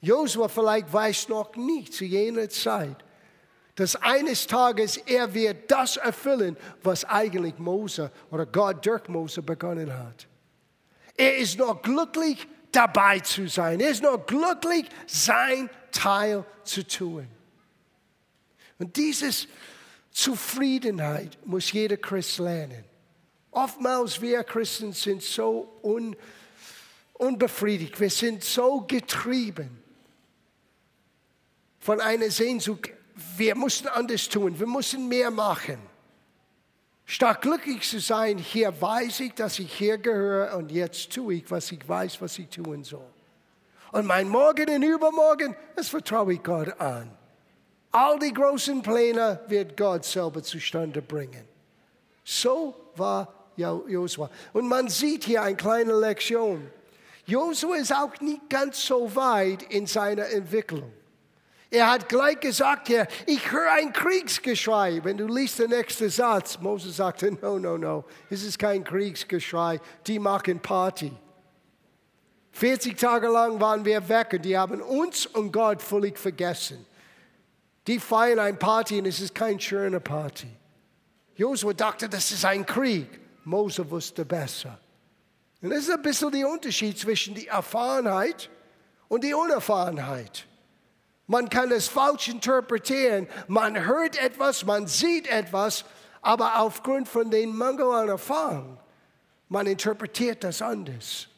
Josua 0.00 0.48
vielleicht 0.48 0.92
weiß 0.92 1.28
noch 1.28 1.56
nicht 1.56 1.92
zu 1.92 2.04
jener 2.04 2.48
Zeit, 2.48 2.96
dass 3.76 3.96
eines 3.96 4.46
Tages 4.46 4.96
er 4.96 5.32
wird 5.34 5.70
das 5.70 5.96
erfüllen, 5.96 6.56
was 6.82 7.04
eigentlich 7.04 7.58
Mose 7.58 8.10
oder 8.30 8.46
Gott 8.46 8.84
durch 8.86 9.06
Mose 9.08 9.42
begonnen 9.42 9.92
hat. 9.92 10.26
Er 11.16 11.36
ist 11.38 11.58
noch 11.58 11.80
glücklich, 11.82 12.46
dabei 12.72 13.20
zu 13.20 13.48
sein. 13.48 13.80
Er 13.80 13.90
ist 13.90 14.02
noch 14.02 14.26
glücklich, 14.26 14.86
sein 15.06 15.70
Teil 15.92 16.44
zu 16.64 16.86
tun. 16.86 17.26
Und 18.78 18.96
diese 18.96 19.30
Zufriedenheit 20.10 21.38
muss 21.46 21.72
jeder 21.72 21.96
Christ 21.96 22.38
lernen. 22.38 22.84
Oftmals 23.50 24.20
wir 24.20 24.44
Christen 24.44 24.92
sind 24.92 25.22
so 25.22 25.78
un, 25.82 26.14
unbefriedigt, 27.14 27.98
wir 27.98 28.10
sind 28.10 28.44
so 28.44 28.82
getrieben 28.82 29.82
von 31.86 32.00
einer 32.00 32.32
Sehnsucht, 32.32 32.90
wir 33.36 33.54
müssen 33.54 33.86
anders 33.86 34.28
tun, 34.28 34.58
wir 34.58 34.66
müssen 34.66 35.06
mehr 35.06 35.30
machen. 35.30 35.78
Statt 37.04 37.42
glücklich 37.42 37.88
zu 37.88 38.00
sein, 38.00 38.38
hier 38.38 38.82
weiß 38.82 39.20
ich, 39.20 39.34
dass 39.34 39.60
ich 39.60 39.72
hier 39.72 39.96
gehöre 39.96 40.56
und 40.56 40.72
jetzt 40.72 41.12
tue 41.12 41.34
ich, 41.34 41.48
was 41.48 41.70
ich 41.70 41.88
weiß, 41.88 42.20
was 42.20 42.36
ich 42.40 42.48
tun 42.48 42.82
soll. 42.82 43.06
Und 43.92 44.04
mein 44.04 44.28
Morgen 44.28 44.68
und 44.68 44.82
Übermorgen, 44.82 45.54
das 45.76 45.88
vertraue 45.88 46.32
ich 46.32 46.42
Gott 46.42 46.80
an. 46.80 47.08
All 47.92 48.18
die 48.18 48.34
großen 48.34 48.82
Pläne 48.82 49.38
wird 49.46 49.76
Gott 49.76 50.04
selber 50.04 50.42
zustande 50.42 51.00
bringen. 51.00 51.46
So 52.24 52.74
war 52.96 53.32
Josua. 53.56 54.28
Und 54.52 54.66
man 54.66 54.88
sieht 54.88 55.22
hier 55.22 55.40
eine 55.40 55.54
kleine 55.54 55.94
Lektion. 55.94 56.68
Josua 57.26 57.76
ist 57.76 57.94
auch 57.94 58.20
nicht 58.20 58.50
ganz 58.50 58.84
so 58.84 59.14
weit 59.14 59.62
in 59.72 59.86
seiner 59.86 60.28
Entwicklung. 60.30 60.92
Er 61.70 61.90
hat 61.90 62.08
gleich 62.08 62.38
gesagt, 62.40 62.88
ja, 62.88 63.06
ich 63.26 63.50
höre 63.50 63.72
ein 63.72 63.92
Kriegsgeschrei. 63.92 65.00
Wenn 65.02 65.16
du 65.16 65.26
liest 65.26 65.58
den 65.58 65.70
nächsten 65.70 66.08
Satz, 66.08 66.58
Moses 66.60 66.96
sagte, 66.96 67.32
no, 67.42 67.58
no, 67.58 67.76
no, 67.76 68.04
es 68.30 68.44
ist 68.44 68.58
kein 68.58 68.84
Kriegsgeschrei, 68.84 69.80
die 70.06 70.18
machen 70.18 70.60
Party. 70.60 71.12
40 72.52 72.96
Tage 72.96 73.28
lang 73.28 73.60
waren 73.60 73.84
wir 73.84 74.08
weg 74.08 74.32
und 74.32 74.42
die 74.42 74.56
haben 74.56 74.80
uns 74.80 75.26
und 75.26 75.52
Gott 75.52 75.82
völlig 75.82 76.18
vergessen. 76.18 76.86
Die 77.86 78.00
feiern 78.00 78.38
ein 78.38 78.58
Party 78.58 78.98
und 78.98 79.06
es 79.06 79.20
ist 79.20 79.34
keine 79.34 79.60
schöne 79.60 80.00
Party. 80.00 80.48
Josua 81.34 81.74
dachte, 81.74 82.08
das 82.08 82.30
ist 82.30 82.44
ein 82.44 82.64
Krieg. 82.64 83.20
Mose 83.44 83.88
wusste 83.90 84.24
besser. 84.24 84.78
Und 85.60 85.70
das 85.70 85.80
ist 85.80 85.90
ein 85.90 86.02
bisschen 86.02 86.30
der 86.32 86.48
Unterschied 86.48 86.98
zwischen 86.98 87.34
der 87.34 87.48
Erfahrenheit 87.48 88.48
und 89.08 89.22
der 89.22 89.36
Unerfahrenheit. 89.36 90.46
Man 91.26 91.48
kann 91.48 91.72
es 91.72 91.88
falsch 91.88 92.28
interpretieren. 92.28 93.28
Man 93.48 93.84
hört 93.84 94.22
etwas, 94.22 94.64
man 94.64 94.86
sieht 94.86 95.26
etwas, 95.26 95.84
aber 96.22 96.60
aufgrund 96.60 97.08
von 97.08 97.30
dem 97.30 97.56
Mangel 97.56 97.90
an 97.92 98.08
Erfahrung, 98.08 98.78
man 99.48 99.66
interpretiert 99.66 100.44
das 100.44 100.62
anders. 100.62 101.28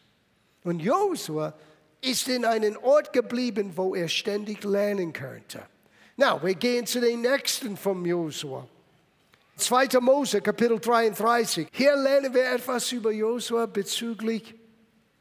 Und 0.65 0.81
Josua 0.81 1.55
ist 2.01 2.29
in 2.29 2.45
einen 2.45 2.77
Ort 2.77 3.13
geblieben, 3.13 3.73
wo 3.75 3.95
er 3.95 4.09
ständig 4.09 4.65
lernen 4.65 5.13
könnte. 5.13 5.63
Na, 6.17 6.43
wir 6.43 6.55
gehen 6.55 6.87
zu 6.87 7.01
den 7.01 7.21
nächsten 7.21 7.77
von 7.77 8.05
Josua. 8.05 8.67
2. 9.57 10.01
Mose, 10.01 10.41
Kapitel 10.41 10.79
33. 10.79 11.69
Hier 11.73 11.97
lernen 11.97 12.33
wir 12.33 12.53
etwas 12.53 12.93
über 12.93 13.11
Josua 13.11 13.67
bezüglich 13.67 14.55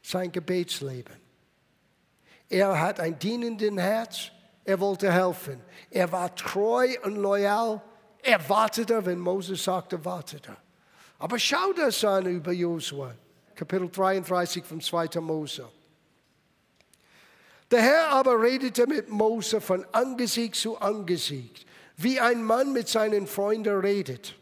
sein 0.02 0.30
Gebetsleben. 0.30 1.16
Er 2.48 2.80
hat 2.80 3.00
ein 3.00 3.18
dienenden 3.18 3.78
Herz. 3.78 4.30
Er 4.68 4.78
wollte 4.80 5.10
helfen. 5.10 5.62
Er 5.90 6.12
war 6.12 6.34
treu 6.34 6.88
und 7.02 7.16
loyal. 7.16 7.80
Er 8.22 8.46
wartete, 8.50 9.06
wenn 9.06 9.18
Moses 9.18 9.64
sagte, 9.64 10.04
wartete. 10.04 10.54
Aber 11.18 11.38
schau 11.38 11.72
das 11.72 12.04
an 12.04 12.26
über 12.26 12.52
Josua. 12.52 13.14
Kapitel 13.54 13.88
33 13.88 14.62
vom 14.62 14.82
2. 14.82 15.22
Mose. 15.22 15.66
Der 17.70 17.80
Herr 17.80 18.08
aber 18.10 18.42
redete 18.42 18.86
mit 18.86 19.08
Mose 19.08 19.62
von 19.62 19.86
Angesicht 19.92 20.56
zu 20.56 20.76
Angesicht, 20.76 21.64
wie 21.96 22.20
ein 22.20 22.44
Mann 22.44 22.74
mit 22.74 22.88
seinen 22.88 23.26
Freunden 23.26 23.80
redet. 23.80 24.34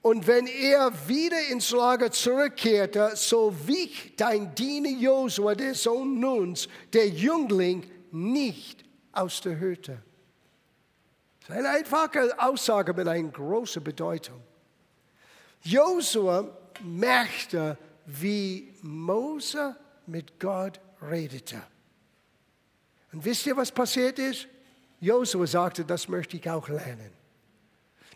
Und 0.00 0.28
wenn 0.28 0.46
er 0.46 0.92
wieder 1.08 1.48
ins 1.50 1.72
Lager 1.72 2.12
zurückkehrte, 2.12 3.16
so 3.16 3.52
wich 3.66 4.14
dein 4.16 4.54
Diener 4.54 4.90
Josua, 4.90 5.56
der 5.56 5.74
Sohn 5.74 6.20
Nuns, 6.20 6.68
der 6.92 7.08
Jüngling, 7.08 7.90
nicht 8.12 8.91
aus 9.12 9.40
der 9.40 9.58
Hütte. 9.58 10.02
Eine 11.48 11.68
einfache 11.70 12.38
Aussage 12.38 12.92
mit 12.94 13.06
einer 13.08 13.28
großen 13.28 13.82
Bedeutung. 13.82 14.40
Josua 15.62 16.48
merkte, 16.82 17.76
wie 18.06 18.74
Mose 18.82 19.76
mit 20.06 20.38
Gott 20.40 20.80
redete. 21.00 21.60
Und 23.12 23.24
wisst 23.24 23.46
ihr, 23.46 23.56
was 23.56 23.70
passiert 23.70 24.18
ist? 24.18 24.48
Josua 25.00 25.46
sagte, 25.46 25.84
das 25.84 26.08
möchte 26.08 26.36
ich 26.36 26.48
auch 26.48 26.68
lernen. 26.68 27.12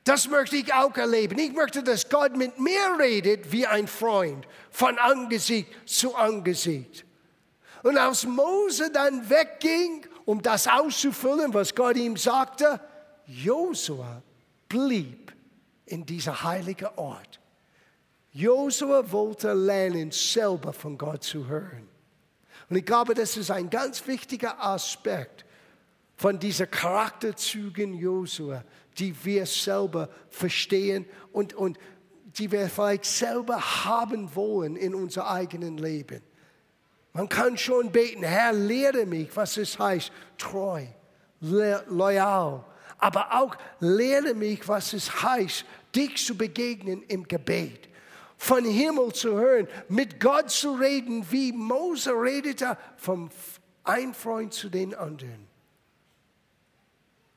Das 0.05 0.29
möchte 0.29 0.57
ich 0.57 0.73
auch 0.73 0.97
erleben. 0.97 1.37
Ich 1.39 1.53
möchte, 1.53 1.83
dass 1.83 2.09
Gott 2.09 2.37
mit 2.37 2.61
mir 2.61 2.97
redet 2.99 3.51
wie 3.51 3.67
ein 3.67 3.89
Freund, 3.89 4.47
von 4.71 4.97
Angesicht 4.99 5.69
zu 5.85 6.15
Angesicht. 6.15 7.05
Und 7.83 7.99
als 7.99 8.25
Mose 8.25 8.91
dann 8.93 9.29
wegging, 9.29 10.07
um 10.27 10.43
das 10.43 10.67
auszufüllen, 10.67 11.55
was 11.55 11.75
Gott 11.75 11.97
ihm 11.97 12.17
sagte, 12.17 12.79
Josua 13.27 14.23
blieb 14.69 15.33
in 15.87 16.05
dieser 16.05 16.43
heiligen 16.43 16.89
Ort. 16.97 17.41
Josua 18.33 19.11
wollte 19.11 19.55
lernen, 19.55 20.11
selber 20.11 20.73
von 20.73 20.99
Gott 20.99 21.23
zu 21.23 21.47
hören. 21.47 21.89
Und 22.69 22.77
ich 22.77 22.85
glaube, 22.85 23.15
das 23.15 23.37
ist 23.37 23.51
ein 23.51 23.71
ganz 23.71 24.07
wichtiger 24.07 24.63
Aspekt 24.63 25.47
von 26.17 26.39
diesen 26.39 26.71
Charakterzügen 26.71 27.95
Josua, 27.95 28.65
die 28.99 29.15
wir 29.25 29.47
selber 29.47 30.09
verstehen 30.29 31.07
und, 31.33 31.55
und 31.55 31.79
die 32.25 32.51
wir 32.51 32.69
vielleicht 32.69 33.05
selber 33.05 33.85
haben 33.85 34.35
wollen 34.35 34.77
in 34.77 34.95
unser 34.95 35.31
eigenen 35.31 35.79
Leben. 35.79 36.21
Man 37.17 37.31
kann 37.31 37.57
schon 37.57 37.91
beten, 37.91 38.23
Herr, 38.23 38.53
lehre 38.53 39.07
mich, 39.07 39.35
was 39.35 39.57
es 39.57 39.79
heißt, 39.79 40.13
treu, 40.37 40.85
loyal, 41.41 42.63
aber 42.99 43.33
auch 43.33 43.57
lehre 43.81 44.35
mich, 44.35 44.69
was 44.69 44.93
es 44.93 45.23
heißt, 45.23 45.65
dich 45.95 46.27
zu 46.27 46.37
begegnen 46.37 47.03
im 47.05 47.27
Gebet 47.27 47.89
von 48.37 48.67
Himmel 48.67 49.15
zu 49.15 49.33
hören, 49.33 49.67
mit 49.89 50.21
Gott 50.21 50.51
zu 50.51 50.75
reden, 50.75 51.25
wie 51.31 51.53
Mose 51.53 52.11
redete, 52.11 52.77
vom 52.99 53.31
ein 53.83 54.13
Freund 54.13 54.53
zu 54.53 54.69
den 54.69 54.95
anderen. 54.95 55.49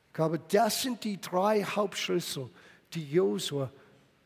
Ich 0.08 0.14
glaube, 0.14 0.42
das 0.52 0.82
sind 0.82 1.06
die 1.06 1.22
drei 1.22 1.64
Hauptschlüssel, 1.64 2.50
die 2.94 3.10
Josua 3.10 3.72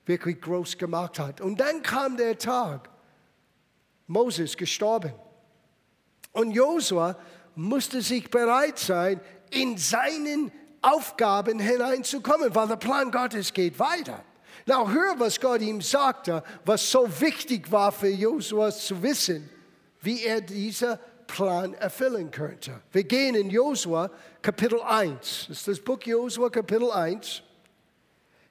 wirklich 0.08 0.42
groß 0.42 0.80
gemacht 0.80 1.20
hat. 1.20 1.42
Und 1.42 1.60
dann 1.60 1.84
kam 1.84 2.18
der 2.18 2.40
Tag, 2.40 2.90
Moses 4.08 4.58
gestorben. 4.58 5.14
Und 6.34 6.52
Josua 6.52 7.16
musste 7.56 8.02
sich 8.02 8.30
bereit 8.30 8.80
sein, 8.80 9.22
in 9.52 9.78
seinen 9.78 10.52
Aufgaben 10.82 11.60
hineinzukommen, 11.60 12.54
weil 12.54 12.68
der 12.68 12.76
Plan 12.76 13.12
Gottes 13.12 13.54
geht 13.54 13.80
weiter. 13.80 14.24
Now 14.66 14.90
hör, 14.90 15.20
was 15.20 15.40
Gott 15.40 15.62
ihm 15.62 15.82
sagte, 15.82 16.44
was 16.66 16.90
so 16.90 17.08
wichtig 17.20 17.72
war 17.72 17.92
für 17.92 18.10
Josua 18.10 18.72
zu 18.72 19.02
wissen, 19.02 19.50
wie 20.02 20.24
er 20.24 20.42
diesen 20.42 20.98
Plan 21.28 21.74
erfüllen 21.76 22.32
könnte. 22.32 22.82
Wir 22.92 23.04
gehen 23.04 23.36
in 23.36 23.50
Josua 23.50 24.10
Kapitel 24.42 24.82
1. 24.82 25.46
Das 25.48 25.58
ist 25.58 25.68
das 25.68 25.80
Buch 25.80 26.00
Josua 26.04 26.50
Kapitel 26.50 26.92
1. 26.92 27.42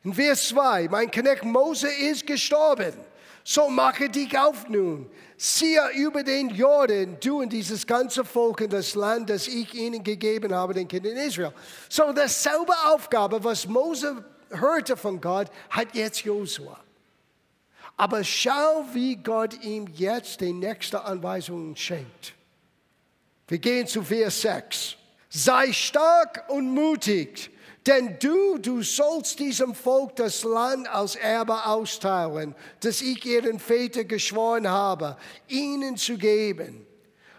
In 0.05 0.15
Vers 0.15 0.49
2, 0.49 0.89
mein 0.89 1.11
Knecht 1.11 1.45
Mose 1.45 1.89
ist 1.89 2.27
gestorben. 2.27 2.93
So 3.45 3.69
mache 3.69 4.09
dich 4.09 4.39
auf 4.39 4.69
nun, 4.69 5.11
ziehe 5.37 5.83
über 5.97 6.23
den 6.23 6.51
Jordan, 6.51 7.17
du 7.21 7.41
und 7.41 7.53
dieses 7.53 7.87
ganze 7.87 8.25
Volk 8.25 8.61
in 8.61 8.71
das 8.71 8.95
Land, 8.95 9.31
das 9.31 9.49
ich 9.49 9.75
ihnen 9.75 10.05
gegeben 10.05 10.55
habe, 10.55 10.75
den 10.75 10.87
Kindern 10.87 11.17
Israel. 11.17 11.53
So 11.89 12.13
dasselbe 12.13 12.73
Aufgabe, 12.87 13.43
was 13.43 13.67
Mose 13.67 14.25
hörte 14.51 14.97
von 14.97 15.21
Gott, 15.21 15.49
hat 15.71 15.95
jetzt 15.95 16.21
Josua. 16.21 16.79
Aber 17.97 18.23
schau, 18.23 18.85
wie 18.93 19.17
Gott 19.17 19.63
ihm 19.63 19.87
jetzt 19.95 20.41
die 20.41 20.53
nächste 20.53 21.05
Anweisung 21.05 21.75
schenkt. 21.77 22.35
Wir 23.49 23.59
gehen 23.59 23.87
zu 23.87 24.03
Vers 24.03 24.41
6. 24.43 24.97
Sei 25.29 25.73
stark 25.73 26.45
und 26.49 26.71
mutig, 26.73 27.51
denn 27.87 28.17
du, 28.21 28.59
du 28.59 28.83
sollst 28.83 29.39
diesem 29.39 29.75
Volk 29.75 30.17
das 30.17 30.45
Land 30.45 30.89
als 30.89 31.17
Erbe 31.17 31.67
austeilen, 31.67 32.55
das 32.81 33.01
ich 33.01 33.25
ihren 33.25 33.59
Vätern 33.59 34.07
geschworen 34.07 34.69
habe, 34.69 35.17
ihnen 35.49 35.97
zu 35.97 36.17
geben. 36.17 36.87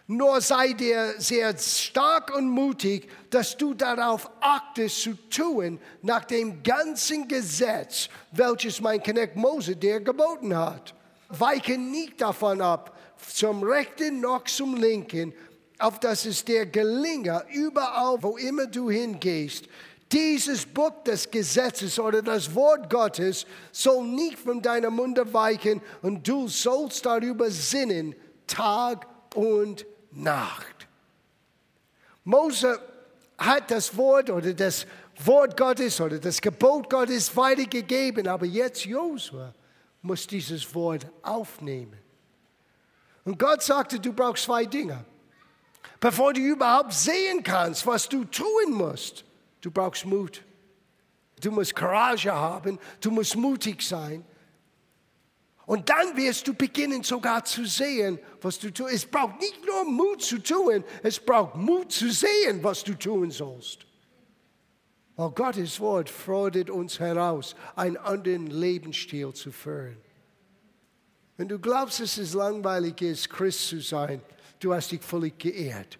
Nur 0.08 0.42
sei 0.42 0.74
dir 0.74 1.16
sehr 1.18 1.58
stark 1.58 2.36
und 2.36 2.50
mutig, 2.50 3.10
dass 3.30 3.56
du 3.56 3.74
darauf 3.74 4.30
achtest 4.42 5.02
zu 5.02 5.14
tun, 5.30 5.80
nach 6.02 6.26
dem 6.26 6.62
ganzen 6.62 7.28
Gesetz, 7.28 8.10
welches 8.32 8.82
mein 8.82 9.02
Knecht 9.02 9.38
Mose 9.38 9.78
dir 9.78 10.02
geboten 10.02 10.56
hat. 10.58 10.94
Weiche 11.30 11.78
nicht 11.78 12.20
davon 12.20 12.62
ab, 12.62 12.98
zum 13.34 13.64
Rechten 13.64 14.20
noch 14.20 14.44
zum 14.44 14.76
Linken, 14.76 15.34
auf 15.80 16.00
dass 16.00 16.26
es 16.26 16.44
dir 16.44 16.66
gelinge, 16.66 17.44
überall, 17.54 18.22
wo 18.22 18.38
immer 18.38 18.68
du 18.68 18.90
hingehst. 18.90 19.66
Dieses 20.14 20.66
Buch 20.66 21.04
des 21.04 21.30
Gesetzes 21.30 22.00
oder 22.00 22.22
das 22.22 22.54
Wort 22.54 22.88
Gottes 22.88 23.48
soll 23.72 24.06
nicht 24.06 24.38
von 24.38 24.62
deinem 24.62 24.96
Munde 24.96 25.34
weichen 25.34 25.82
und 26.04 26.28
du 26.28 26.48
sollst 26.48 27.06
darüber 27.06 27.50
sinnen, 27.50 28.16
Tag 28.46 29.08
und. 29.34 29.86
Nacht. 30.16 30.88
Mose 32.24 32.80
hat 33.38 33.72
das 33.72 33.98
Wort 33.98 34.30
oder 34.30 34.54
das 34.54 34.86
Wort 35.26 35.58
Gottes 35.58 36.00
oder 36.00 36.20
das 36.20 36.40
Gebot 36.40 36.90
Gottes 36.90 37.36
weitergegeben, 37.36 38.28
aber 38.28 38.46
jetzt 38.46 38.86
Josua 38.86 39.54
muss 40.02 40.28
dieses 40.28 40.74
Wort 40.76 41.08
aufnehmen. 41.22 41.98
Und 43.26 43.40
Gott 43.40 43.64
sagte, 43.64 44.00
du 44.00 44.14
brauchst 44.14 44.44
zwei 44.44 44.66
Dinge. 44.66 45.04
Bevor 46.00 46.34
du 46.34 46.42
überhaupt 46.42 46.94
sehen 46.94 47.42
kannst, 47.44 47.88
was 47.88 48.08
du 48.08 48.26
tun 48.26 48.72
musst, 48.72 49.24
du 49.64 49.72
brauchst 49.72 50.06
Mut. 50.06 50.44
Du 51.42 51.52
musst 51.52 51.76
Courage 51.76 52.32
haben, 52.32 52.78
du 53.02 53.10
musst 53.10 53.36
mutig 53.36 53.82
sein. 53.82 54.24
Und 55.66 55.90
dann 55.90 56.16
wirst 56.18 56.48
du 56.48 56.54
beginnen 56.54 57.04
sogar 57.04 57.44
zu 57.46 57.66
sehen, 57.66 58.20
was 58.42 58.60
du 58.60 58.72
tust. 58.72 58.94
Es 58.94 59.06
braucht 59.06 59.40
nicht 59.40 59.66
nur 59.66 59.86
Mut 59.86 60.22
zu 60.22 60.38
tun, 60.40 60.84
es 61.02 61.20
braucht 61.20 61.56
Mut 61.56 61.92
zu 61.92 62.12
sehen, 62.12 62.62
was 62.62 62.84
du 62.84 62.94
tun 62.94 63.32
sollst. 63.32 63.86
Weil 65.16 65.30
Gottes 65.32 65.80
Wort 65.80 66.10
fordert 66.10 66.70
uns 66.70 67.00
heraus, 67.00 67.56
einen 67.76 67.98
anderen 67.98 68.48
Lebensstil 68.48 69.32
zu 69.34 69.52
führen. 69.52 69.98
Wenn 71.38 71.48
du 71.48 71.60
glaubst, 71.60 72.02
dass 72.02 72.18
es 72.18 72.34
langweilig 72.34 73.02
ist, 73.02 73.30
Christ 73.30 73.70
zu 73.70 73.80
sein, 73.80 74.22
du 74.60 74.74
hast 74.74 74.92
dich 74.92 75.02
völlig 75.02 75.40
geehrt. 75.40 75.98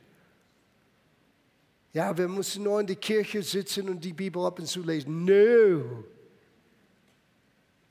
Ja, 1.94 2.18
wir 2.18 2.28
müssen 2.28 2.64
nur 2.64 2.80
in 2.80 2.88
der 2.88 2.96
Kirche 2.96 3.44
sitzen 3.44 3.88
und 3.88 4.04
die 4.04 4.14
Bibel 4.14 4.44
ab 4.44 4.58
und 4.58 4.66
zu 4.66 4.82
lesen. 4.82 5.26
No. 5.26 6.04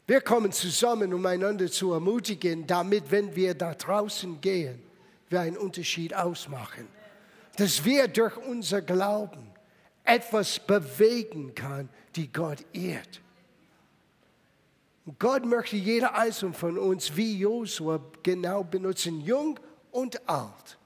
Wir 0.08 0.20
kommen 0.20 0.50
zusammen, 0.50 1.14
um 1.14 1.24
einander 1.24 1.70
zu 1.70 1.92
ermutigen, 1.92 2.66
damit, 2.66 3.10
wenn 3.12 3.34
wir 3.36 3.54
da 3.54 3.74
draußen 3.74 4.40
gehen, 4.40 4.82
wir 5.28 5.40
einen 5.40 5.56
Unterschied 5.56 6.12
ausmachen. 6.14 6.88
Dass 7.56 7.84
wir 7.84 8.08
durch 8.08 8.36
unser 8.36 8.82
Glauben 8.82 9.52
etwas 10.02 10.58
bewegen 10.58 11.54
kann, 11.54 11.88
die 12.16 12.32
Gott 12.32 12.58
ehrt. 12.72 13.20
Gott 15.18 15.44
möchte 15.44 15.76
jeder 15.76 16.16
einzelne 16.16 16.54
von 16.54 16.76
uns 16.76 17.16
wie 17.16 17.38
Josua 17.38 18.00
genau 18.22 18.64
benutzen, 18.64 19.20
jung 19.20 19.58
und 19.92 20.28
alt. 20.28 20.78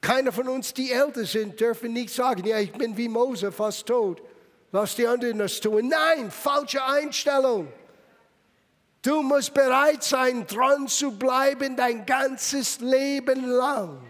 Keiner 0.00 0.32
von 0.32 0.48
uns, 0.48 0.72
die 0.72 0.92
älter 0.92 1.24
sind, 1.24 1.58
dürfen 1.58 1.92
nicht 1.92 2.14
sagen, 2.14 2.46
ja, 2.46 2.58
ich 2.58 2.72
bin 2.72 2.96
wie 2.96 3.08
Mose, 3.08 3.50
fast 3.50 3.86
tot. 3.86 4.22
Lass 4.72 4.94
die 4.94 5.06
anderen 5.06 5.38
das 5.38 5.60
tun. 5.60 5.88
Nein, 5.88 6.30
falsche 6.30 6.84
Einstellung. 6.84 7.72
Du 9.02 9.22
musst 9.22 9.54
bereit 9.54 10.02
sein, 10.02 10.46
dran 10.46 10.88
zu 10.88 11.12
bleiben 11.12 11.76
dein 11.76 12.04
ganzes 12.04 12.80
Leben 12.80 13.46
lang. 13.46 14.02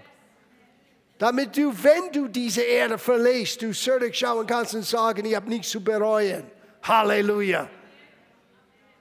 Damit 1.18 1.57
du, 1.57 1.72
wenn 1.83 2.12
du 2.12 2.29
diese 2.29 2.62
Erde 2.62 2.99
verlässt, 2.99 3.62
du 3.62 3.72
zurückschauen 3.72 4.46
kannst 4.46 4.75
und 4.75 4.85
sagen, 4.85 5.25
ich 5.25 5.35
habe 5.35 5.49
nichts 5.49 5.70
zu 5.70 5.83
bereuen. 5.83 6.44
Halleluja. 6.83 7.68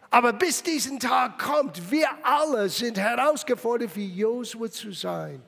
Aber 0.10 0.32
bis 0.32 0.64
diesen 0.64 1.00
Tag 1.00 1.40
kommt, 1.40 1.92
wir 1.92 2.08
alle 2.24 2.70
sind 2.70 2.98
herausgefordert, 2.98 3.96
wie 3.96 4.08
Josua 4.08 4.72
zu 4.72 4.92
sein. 4.92 5.42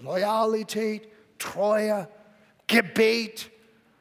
Loyalität, 0.00 1.08
Treue, 1.38 2.08
Gebet. 2.66 3.50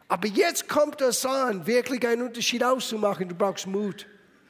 Aber 0.07 0.27
jetzt 0.27 0.69
kommt 0.69 1.01
es 1.01 1.25
an, 1.25 1.65
wirklich 1.65 2.05
einen 2.07 2.23
Unterschied 2.23 2.63
auszumachen. 2.63 3.27
Du 3.27 3.35
brauchst 3.35 3.67
Mut 3.67 4.07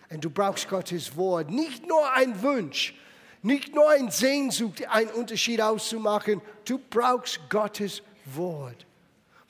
und 0.09 0.23
du 0.23 0.29
brauchst 0.29 0.67
Gottes 0.67 1.15
Wort. 1.15 1.49
Nicht 1.49 1.87
nur 1.87 2.11
ein 2.13 2.41
Wunsch, 2.41 2.93
nicht 3.41 3.73
nur 3.73 3.89
ein 3.89 4.11
Sehnsucht, 4.11 4.87
einen 4.87 5.11
Unterschied 5.11 5.61
auszumachen. 5.61 6.41
Du 6.65 6.79
brauchst 6.89 7.39
Gottes 7.49 8.01
Wort. 8.25 8.85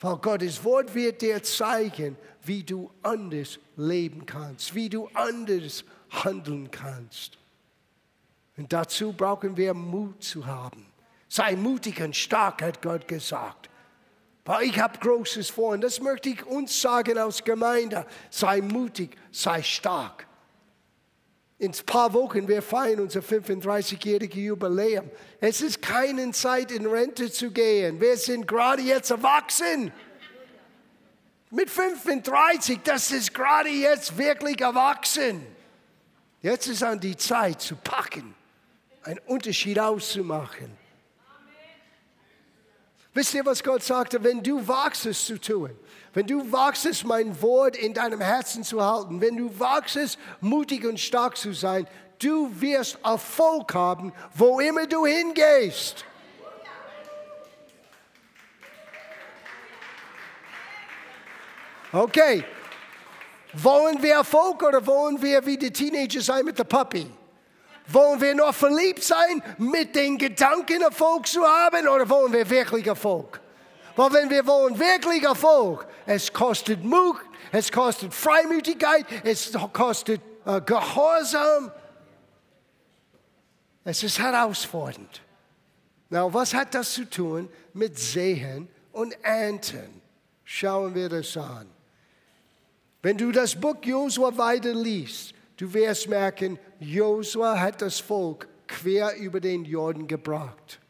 Weil 0.00 0.16
Gottes 0.16 0.62
Wort 0.62 0.94
wird 0.94 1.22
dir 1.22 1.42
zeigen, 1.42 2.16
wie 2.44 2.62
du 2.62 2.90
anders 3.02 3.58
leben 3.76 4.26
kannst, 4.26 4.74
wie 4.74 4.88
du 4.88 5.08
anders 5.14 5.84
handeln 6.10 6.70
kannst. 6.70 7.38
Und 8.56 8.72
dazu 8.72 9.12
brauchen 9.12 9.56
wir 9.56 9.74
Mut 9.74 10.22
zu 10.22 10.46
haben. 10.46 10.85
Sei 11.28 11.56
mutig 11.56 12.00
und 12.00 12.14
stark, 12.14 12.62
hat 12.62 12.82
Gott 12.82 13.08
gesagt. 13.08 13.68
Weil 14.44 14.68
ich 14.68 14.78
habe 14.78 14.98
Großes 14.98 15.50
vor 15.50 15.72
und 15.72 15.80
das 15.80 16.00
möchte 16.00 16.28
ich 16.28 16.46
uns 16.46 16.80
sagen 16.80 17.18
als 17.18 17.42
Gemeinde. 17.42 18.06
Sei 18.30 18.60
mutig, 18.60 19.16
sei 19.32 19.62
stark. 19.62 20.26
In 21.58 21.72
ein 21.72 21.86
paar 21.86 22.12
Wochen, 22.12 22.46
wir 22.46 22.62
feiern 22.62 23.00
unser 23.00 23.20
35-jähriges 23.20 24.36
Jubiläum. 24.36 25.10
Es 25.40 25.62
ist 25.62 25.80
keine 25.80 26.30
Zeit, 26.30 26.70
in 26.70 26.86
Rente 26.86 27.32
zu 27.32 27.50
gehen. 27.50 28.00
Wir 28.00 28.16
sind 28.18 28.46
gerade 28.46 28.82
jetzt 28.82 29.10
erwachsen. 29.10 29.90
Mit 31.50 31.70
35, 31.70 32.80
das 32.84 33.10
ist 33.10 33.32
gerade 33.32 33.70
jetzt 33.70 34.16
wirklich 34.18 34.60
erwachsen. 34.60 35.44
Jetzt 36.42 36.66
ist 36.66 36.82
an 36.82 37.00
die 37.00 37.16
Zeit 37.16 37.60
zu 37.62 37.74
packen, 37.76 38.34
einen 39.02 39.18
Unterschied 39.26 39.78
auszumachen. 39.78 40.85
Wisst 43.16 43.32
ihr, 43.32 43.46
was 43.46 43.64
Gott 43.64 43.82
sagte? 43.82 44.22
Wenn 44.22 44.42
du 44.42 44.68
wagst 44.68 45.06
es 45.06 45.24
zu 45.24 45.40
tun, 45.40 45.70
wenn 46.12 46.26
du 46.26 46.52
es, 46.84 47.02
mein 47.02 47.40
Wort 47.40 47.74
in 47.74 47.94
deinem 47.94 48.20
Herzen 48.20 48.62
zu 48.62 48.84
halten, 48.84 49.22
wenn 49.22 49.38
du 49.38 49.50
es, 49.96 50.18
mutig 50.42 50.84
und 50.84 51.00
stark 51.00 51.38
zu 51.38 51.54
sein, 51.54 51.86
du 52.18 52.50
wirst 52.60 52.98
Erfolg 53.02 53.72
haben, 53.72 54.12
wo 54.34 54.60
immer 54.60 54.86
du 54.86 55.06
hingehst. 55.06 56.04
Okay, 61.92 62.44
wollen 63.54 64.02
wir 64.02 64.16
Erfolg 64.16 64.62
oder 64.62 64.86
wollen 64.86 65.22
wir 65.22 65.46
wie 65.46 65.56
die 65.56 65.72
Teenager 65.72 66.20
sein 66.20 66.44
mit 66.44 66.58
der 66.58 66.64
Puppy? 66.64 67.06
Wollen 67.88 68.20
wir 68.20 68.34
noch 68.34 68.54
verliebt 68.54 69.02
sein, 69.02 69.42
mit 69.58 69.94
den 69.94 70.18
Gedanken 70.18 70.82
Erfolg 70.82 71.26
zu 71.26 71.42
haben 71.44 71.86
oder 71.86 72.08
wollen 72.08 72.32
wir 72.32 72.48
wirklich 72.48 72.86
Erfolg? 72.86 73.40
Weil 73.94 74.12
wenn 74.12 74.30
wir 74.30 74.46
wollen 74.46 74.78
wirklich 74.78 75.22
Erfolg, 75.22 75.86
es 76.04 76.32
kostet 76.32 76.84
Mut, 76.84 77.16
es 77.52 77.70
kostet 77.70 78.12
Freimütigkeit, 78.12 79.06
es 79.24 79.52
kostet 79.72 80.20
äh, 80.44 80.60
Gehorsam. 80.60 81.70
Es 83.84 84.02
ist 84.02 84.18
herausfordernd. 84.18 85.22
Na, 86.10 86.32
was 86.32 86.54
hat 86.54 86.74
das 86.74 86.92
zu 86.92 87.08
tun 87.08 87.48
mit 87.72 87.98
Sehen 87.98 88.68
und 88.92 89.16
Ernten? 89.22 90.02
Schauen 90.44 90.94
wir 90.94 91.08
das 91.08 91.36
an. 91.36 91.68
Wenn 93.02 93.16
du 93.16 93.32
das 93.32 93.54
Buch 93.54 93.76
Josua 93.82 94.36
weiter 94.36 94.74
liest, 94.74 95.34
Du 95.56 95.72
wirst 95.72 96.08
merken, 96.08 96.58
Josua 96.78 97.58
hat 97.58 97.80
das 97.82 97.98
Volk 97.98 98.48
quer 98.66 99.16
über 99.16 99.40
den 99.40 99.64
Jordan 99.64 100.06
gebracht. 100.06 100.80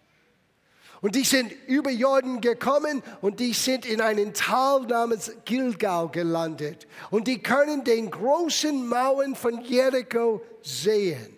Und 1.02 1.14
die 1.14 1.24
sind 1.24 1.52
über 1.66 1.90
Jordan 1.90 2.40
gekommen 2.40 3.02
und 3.20 3.38
die 3.38 3.52
sind 3.52 3.86
in 3.86 4.00
einen 4.00 4.32
Tal 4.34 4.82
namens 4.82 5.30
Gilgal 5.44 6.08
gelandet. 6.08 6.86
Und 7.10 7.28
die 7.28 7.42
können 7.42 7.84
den 7.84 8.10
großen 8.10 8.88
Mauern 8.88 9.34
von 9.34 9.62
Jericho 9.62 10.42
sehen. 10.62 11.36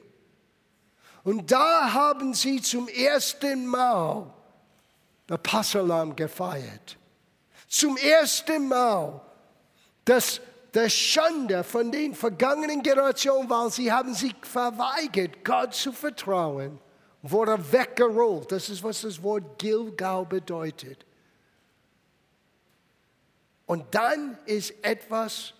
Und 1.25 1.51
da 1.51 1.93
haben 1.93 2.33
sie 2.33 2.62
zum 2.62 2.88
ersten 2.88 3.67
Mal 3.67 4.33
der 5.29 5.37
Passalam 5.37 6.17
gefeiert. 6.17 6.97
Zum 7.69 7.97
ersten 7.99 8.69
Mal 8.69 9.21
das 10.05 10.41
der 10.79 10.88
Schande 10.88 11.64
von 11.64 11.91
den 11.91 12.14
vergangenen 12.14 12.85
Generationen, 12.85 13.51
weil 13.51 13.69
sie 13.71 13.91
haben 13.91 14.14
sich 14.14 14.37
verweigert, 14.43 15.45
Gott 15.45 15.75
zu 15.75 15.91
vertrauen, 15.91 16.79
wurde 17.21 17.73
weggerollt. 17.73 18.53
Das 18.53 18.69
ist, 18.69 18.85
was 18.85 19.01
das 19.01 19.21
Wort 19.21 19.59
Gilgal 19.59 20.25
bedeutet. 20.25 21.05
Und 23.67 23.87
dann 23.91 24.38
ist 24.47 24.73
etwas 24.83 25.53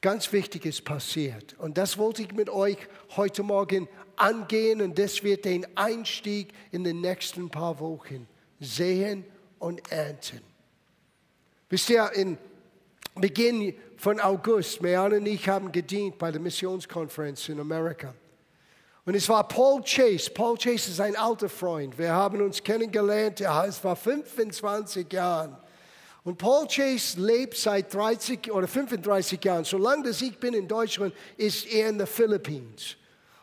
ganz 0.00 0.32
Wichtiges 0.32 0.80
passiert. 0.80 1.56
Und 1.58 1.78
das 1.78 1.98
wollte 1.98 2.22
ich 2.22 2.32
mit 2.32 2.48
euch 2.48 2.78
heute 3.16 3.42
Morgen 3.42 3.88
angehen. 4.14 4.80
Und 4.80 4.96
das 5.00 5.24
wird 5.24 5.44
den 5.44 5.66
Einstieg 5.76 6.52
in 6.70 6.84
den 6.84 7.00
nächsten 7.00 7.50
paar 7.50 7.80
Wochen 7.80 8.28
sehen 8.60 9.24
und 9.58 9.90
ernten. 9.90 10.42
Wisst 11.68 11.90
ihr, 11.90 12.12
in 12.12 12.38
Beginn 13.20 13.74
von 13.96 14.20
August, 14.20 14.80
Meane 14.82 15.16
und 15.16 15.26
ich 15.26 15.48
haben 15.48 15.72
gedient 15.72 16.18
bei 16.18 16.30
der 16.30 16.40
Missionskonferenz 16.40 17.48
in 17.48 17.60
Amerika. 17.60 18.14
Und 19.04 19.14
es 19.14 19.28
war 19.28 19.46
Paul 19.48 19.82
Chase. 19.82 20.30
Paul 20.30 20.58
Chase 20.58 20.90
ist 20.90 21.00
ein 21.00 21.16
alter 21.16 21.48
Freund. 21.48 21.96
Wir 21.96 22.12
haben 22.12 22.42
uns 22.42 22.62
kennengelernt, 22.62 23.40
es 23.40 23.82
war 23.82 23.96
25 23.96 25.10
Jahre. 25.10 25.58
Und 26.24 26.36
Paul 26.36 26.66
Chase 26.66 27.18
lebt 27.18 27.56
seit 27.56 27.94
30 27.94 28.52
oder 28.52 28.68
35 28.68 29.42
Jahren. 29.42 29.64
Solange 29.64 30.08
dass 30.08 30.20
ich 30.20 30.38
bin 30.38 30.52
in 30.52 30.68
Deutschland, 30.68 31.14
ist 31.38 31.66
er 31.72 31.88
in 31.88 31.96
den 31.96 32.06
Philippinen. 32.06 32.74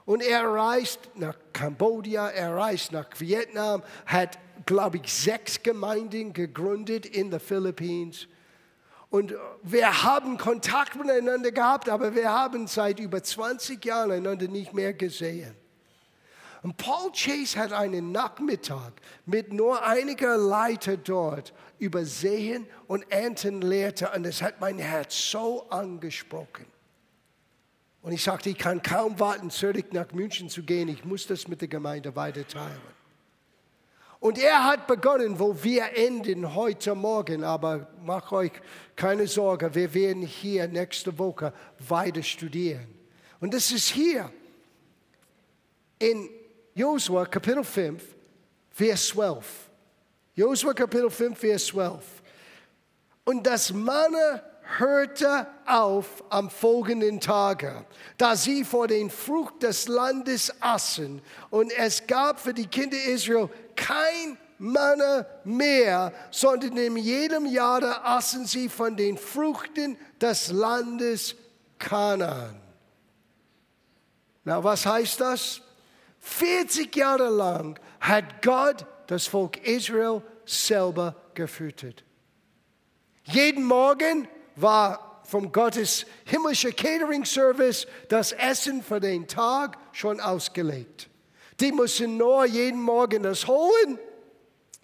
Und 0.06 0.22
er 0.22 0.44
reist 0.44 1.00
nach 1.16 1.36
Kambodscha, 1.52 2.30
er 2.30 2.56
reist 2.56 2.92
nach 2.92 3.08
Vietnam, 3.18 3.82
hat, 4.06 4.38
glaube 4.68 4.98
ich, 4.98 5.12
sechs 5.12 5.64
Gemeinden 5.64 6.32
gegründet 6.32 7.08
in 7.08 7.32
den 7.32 7.40
Philippinen. 7.40 8.14
Und 9.16 9.34
wir 9.64 10.04
haben 10.04 10.38
Kontakt 10.38 10.98
miteinander 10.98 11.50
gehabt, 11.50 11.88
aber 11.88 12.14
wir 12.16 12.34
haben 12.34 12.68
seit 12.68 13.00
über 13.00 13.24
20 13.24 13.86
Jahren 13.86 14.12
einander 14.12 14.50
nicht 14.50 14.74
mehr 14.74 14.94
gesehen. 14.94 15.56
Und 16.64 16.76
Paul 16.76 17.14
Chase 17.14 17.58
hat 17.58 17.72
einen 17.72 18.12
Nachmittag 18.12 18.92
mit 19.26 19.54
nur 19.54 19.86
einiger 19.88 20.36
Leiter 20.36 20.98
dort 20.98 21.54
über 21.80 22.04
Sehen 22.04 22.68
und 22.88 23.10
Ernten 23.10 23.62
lehrte 23.62 24.12
und 24.14 24.26
es 24.26 24.42
hat 24.42 24.60
mein 24.60 24.80
Herz 24.80 25.32
so 25.32 25.66
angesprochen. 25.70 26.66
Und 28.02 28.12
ich 28.12 28.22
sagte, 28.22 28.50
ich 28.50 28.58
kann 28.58 28.82
kaum 28.82 29.18
warten, 29.18 29.50
zurück 29.50 29.94
nach 29.94 30.12
München 30.12 30.50
zu 30.50 30.62
gehen. 30.62 30.90
Ich 30.90 31.06
muss 31.06 31.26
das 31.26 31.48
mit 31.48 31.62
der 31.62 31.70
Gemeinde 31.70 32.18
weiter 32.18 32.46
teilen. 32.46 32.95
Und 34.20 34.38
er 34.38 34.64
hat 34.64 34.88
begonnen, 34.88 35.40
wo 35.40 35.64
wir 35.64 35.96
enden 35.96 36.56
heute 36.56 36.96
Morgen. 36.96 37.44
Aber 37.44 37.88
macht 38.04 38.32
euch 38.32 38.52
keine 38.96 39.28
Sorge, 39.28 39.74
wir 39.74 39.94
werden 39.94 40.24
hier 40.24 40.68
nächste 40.68 41.18
Woche 41.18 41.54
weiter 41.88 42.24
studieren. 42.24 42.88
Und 43.40 43.54
das 43.54 43.72
ist 43.72 43.90
hier 43.90 44.32
in 46.00 46.30
Josua 46.74 47.26
Kapitel 47.26 47.64
5, 47.64 48.04
Vers 48.72 49.08
12. 49.10 49.46
Josua 50.36 50.74
Kapitel 50.74 51.10
5, 51.10 51.38
Vers 51.38 51.66
12. 51.68 52.04
Und 53.26 53.46
das 53.46 53.72
Manne 53.72 54.44
hörte 54.78 55.48
auf 55.66 56.24
am 56.30 56.50
folgenden 56.50 57.20
Tage, 57.20 57.86
da 58.18 58.36
sie 58.36 58.64
vor 58.64 58.88
den 58.88 59.10
Frucht 59.10 59.64
des 59.64 59.88
Landes 59.88 60.54
aßen. 60.62 61.22
Und 61.50 61.72
es 61.78 62.06
gab 62.08 62.40
für 62.40 62.54
die 62.54 62.68
Kinder 62.68 62.98
Israel 63.06 63.50
kein 63.76 64.38
Manne 64.58 65.26
mehr, 65.44 66.14
sondern 66.32 66.78
in 66.78 66.98
jedem 66.98 67.46
Jahre 67.46 68.06
aßen 68.06 68.46
sie 68.46 68.70
von 68.70 68.96
den 68.96 69.18
Früchten 69.18 69.98
des 70.22 70.52
Landes 70.52 71.36
Kanaan. 71.78 72.62
Na, 74.46 74.64
was 74.64 74.86
heißt 74.86 75.20
das? 75.20 75.62
40 76.20 76.96
Jahre 76.96 77.30
lang 77.30 77.80
hat 78.00 78.42
Gott 78.42 78.86
das 79.08 79.28
Volk 79.28 79.58
Israel 79.66 80.22
selber 80.46 81.16
gefüttert. 81.34 82.04
Jeden 83.24 83.64
Morgen 83.64 84.28
war 84.56 85.22
vom 85.24 85.52
Gottes 85.52 86.06
himmlischer 86.26 86.72
Catering 86.72 87.26
Service 87.26 87.88
das 88.10 88.32
Essen 88.32 88.84
für 88.84 89.00
den 89.00 89.28
Tag 89.28 89.78
schon 89.92 90.20
ausgelegt. 90.20 91.10
Die 91.60 91.72
müssen 91.72 92.18
nur 92.18 92.46
jeden 92.46 92.82
Morgen 92.82 93.24
das 93.24 93.48
holen, 93.48 93.98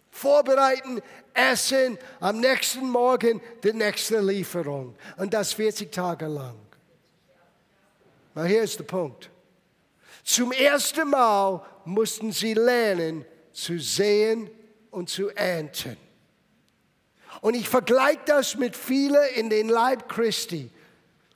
vorbereiten, 0.09 1.01
essen, 1.33 1.97
am 2.19 2.39
nächsten 2.39 2.89
Morgen 2.89 3.41
die 3.63 3.73
nächste 3.73 4.19
Lieferung. 4.19 4.95
Und 5.17 5.33
das 5.33 5.53
40 5.53 5.91
Tage 5.91 6.27
lang. 6.27 6.57
Na, 8.33 8.43
hier 8.43 8.63
ist 8.63 8.79
der 8.79 8.85
Punkt. 8.85 9.29
Zum 10.23 10.51
ersten 10.51 11.09
Mal 11.09 11.65
mussten 11.83 12.31
sie 12.31 12.53
lernen 12.53 13.25
zu 13.51 13.79
sehen 13.79 14.49
und 14.91 15.09
zu 15.09 15.29
ernten. 15.29 15.97
Und 17.41 17.55
ich 17.55 17.67
vergleiche 17.67 18.21
das 18.25 18.55
mit 18.55 18.75
vielen 18.75 19.23
in 19.35 19.49
den 19.49 19.67
Leib 19.67 20.07
Christi. 20.07 20.69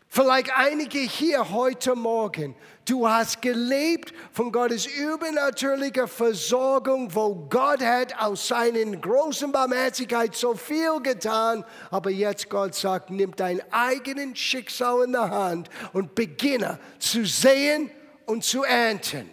Vielleicht 0.07 0.55
einige 0.55 0.99
hier 0.99 1.51
heute 1.51 1.95
Morgen. 1.95 2.55
Du 2.85 3.09
hast 3.09 3.41
gelebt 3.41 4.13
von 4.31 4.51
Gottes 4.51 4.85
übernatürlicher 4.85 6.07
Versorgung, 6.07 7.13
wo 7.15 7.33
Gott 7.49 7.81
hat 7.81 8.15
aus 8.21 8.47
seinen 8.47 9.01
großen 9.01 9.51
Barmherzigkeit 9.51 10.35
so 10.35 10.53
viel 10.53 11.01
getan. 11.01 11.65
Aber 11.89 12.11
jetzt 12.11 12.47
Gott 12.47 12.75
sagt, 12.75 13.09
nimm 13.09 13.35
dein 13.35 13.59
eigenes 13.71 14.37
Schicksal 14.37 15.05
in 15.05 15.13
der 15.13 15.31
Hand 15.31 15.67
und 15.93 16.13
beginne 16.13 16.77
zu 16.99 17.25
sehen 17.25 17.89
und 18.27 18.43
zu 18.43 18.63
ernten. 18.63 19.31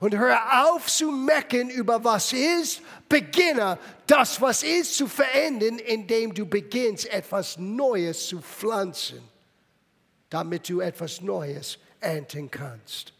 Und 0.00 0.14
hör 0.14 0.38
auf 0.66 0.86
zu 0.86 1.10
mecken 1.10 1.70
über 1.70 2.04
was 2.04 2.34
ist, 2.34 2.82
beginne 3.08 3.78
das, 4.06 4.38
was 4.38 4.62
ist, 4.62 4.94
zu 4.94 5.06
verändern, 5.06 5.78
indem 5.78 6.34
du 6.34 6.44
beginnst, 6.44 7.06
etwas 7.10 7.56
Neues 7.56 8.28
zu 8.28 8.42
pflanzen, 8.42 9.22
damit 10.28 10.68
du 10.68 10.80
etwas 10.80 11.22
Neues 11.22 11.78
ernten 12.06 12.50
kannst. 12.50 13.12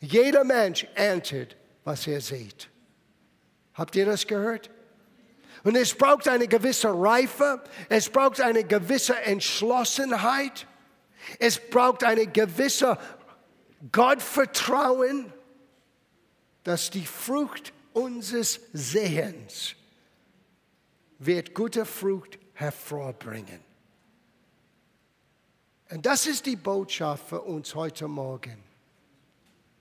Jeder 0.00 0.44
Mensch 0.44 0.86
erntet, 0.94 1.56
was 1.84 2.06
er 2.06 2.20
sieht. 2.20 2.68
Habt 3.74 3.94
ihr 3.96 4.06
das 4.06 4.26
gehört? 4.26 4.70
Und 5.64 5.76
es 5.76 5.94
braucht 5.94 6.28
eine 6.28 6.46
gewisse 6.46 6.88
Reife, 6.88 7.62
es 7.88 8.08
braucht 8.08 8.40
eine 8.40 8.64
gewisse 8.64 9.16
Entschlossenheit, 9.20 10.66
es 11.38 11.58
braucht 11.58 12.04
eine 12.04 12.26
gewisse 12.26 12.98
Gottvertrauen, 13.92 15.32
dass 16.64 16.90
die 16.90 17.06
Frucht 17.06 17.72
unseres 17.92 18.60
Sehens 18.72 19.74
wird 21.18 21.54
gute 21.54 21.84
Frucht 21.84 22.38
hervorbringen. 22.54 23.67
Und 25.90 26.04
das 26.04 26.26
ist 26.26 26.44
die 26.44 26.56
Botschaft 26.56 27.28
für 27.28 27.40
uns 27.40 27.74
heute 27.74 28.08
Morgen. 28.08 28.58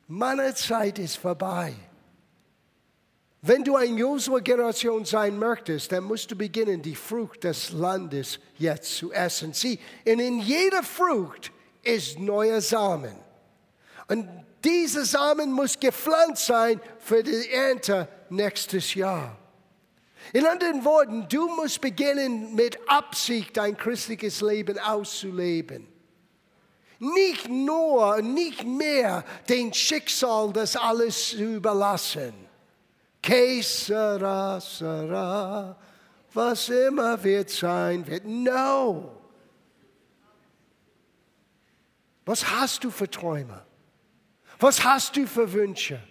Meine 0.07 0.55
Zeit 0.55 0.99
ist 0.99 1.17
vorbei. 1.17 1.73
Wenn 3.41 3.63
du 3.63 3.75
eine 3.75 3.97
Josua-Generation 3.97 5.03
sein 5.05 5.37
möchtest, 5.37 5.91
dann 5.91 6.05
musst 6.05 6.31
du 6.31 6.35
beginnen, 6.35 6.81
die 6.81 6.95
Frucht 6.95 7.43
des 7.43 7.71
Landes 7.71 8.39
jetzt 8.57 8.95
zu 8.95 9.11
essen. 9.11 9.53
Sieh, 9.53 9.79
und 10.05 10.19
in 10.19 10.39
jeder 10.39 10.81
Frucht 10.81 11.51
ist 11.83 12.19
neuer 12.19 12.61
Samen. 12.61 13.15
Und 14.07 14.27
dieser 14.63 15.05
Samen 15.05 15.51
muss 15.51 15.79
gepflanzt 15.79 16.45
sein 16.45 16.81
für 16.99 17.21
die 17.21 17.49
Ernte 17.49 18.07
nächstes 18.29 18.93
Jahr. 18.95 19.37
In 20.33 20.45
anderen 20.45 20.83
Worten, 20.83 21.27
du 21.29 21.47
musst 21.47 21.79
beginnen 21.79 22.55
mit 22.55 22.77
Absicht 22.87 23.55
dein 23.55 23.77
christliches 23.77 24.41
Leben 24.41 24.79
auszuleben. 24.79 25.96
Nicht 26.99 27.47
nur, 27.47 28.21
nicht 28.21 28.63
mehr 28.63 29.23
den 29.47 29.73
Schicksal 29.73 30.51
das 30.51 30.75
alles 30.75 31.33
überlassen. 31.33 32.33
Que 33.21 33.61
sera, 33.61 34.59
sera, 34.59 35.75
was 36.33 36.69
immer 36.69 37.23
wird 37.23 37.49
sein 37.49 38.05
wird. 38.07 38.25
No. 38.25 39.11
Was 42.25 42.49
hast 42.49 42.83
du 42.83 42.91
für 42.91 43.09
Träume? 43.09 43.63
Was 44.59 44.83
hast 44.83 45.15
du 45.15 45.27
für 45.27 45.51
Wünsche? 45.53 46.01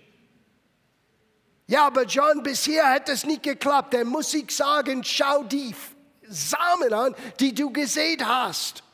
Ja, 1.66 1.86
aber 1.86 2.04
John, 2.04 2.42
bisher 2.42 2.88
hat 2.90 3.08
das 3.08 3.24
nicht 3.24 3.42
geklappt. 3.42 3.92
Dann 3.92 4.06
muss 4.06 4.32
ich 4.34 4.50
sagen, 4.54 5.02
schau 5.02 5.42
die 5.42 5.74
Samen 6.28 6.92
an, 6.92 7.14
die 7.40 7.54
du 7.54 7.72
gesät 7.72 8.24
hast. 8.24 8.84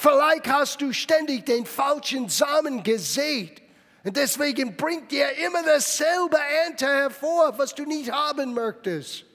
Vielleicht 0.00 0.48
hast 0.48 0.80
du 0.80 0.94
ständig 0.94 1.44
den 1.44 1.66
falschen 1.66 2.30
Samen 2.30 2.82
gesät. 2.82 3.60
Und 4.02 4.16
deswegen 4.16 4.74
bringt 4.74 5.10
dir 5.10 5.30
immer 5.44 5.62
dasselbe 5.62 6.38
Ernte 6.38 6.86
hervor, 6.86 7.58
was 7.58 7.74
du 7.74 7.84
nicht 7.84 8.10
haben 8.10 8.54
möchtest. 8.54 9.26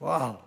Wow. 0.00 0.40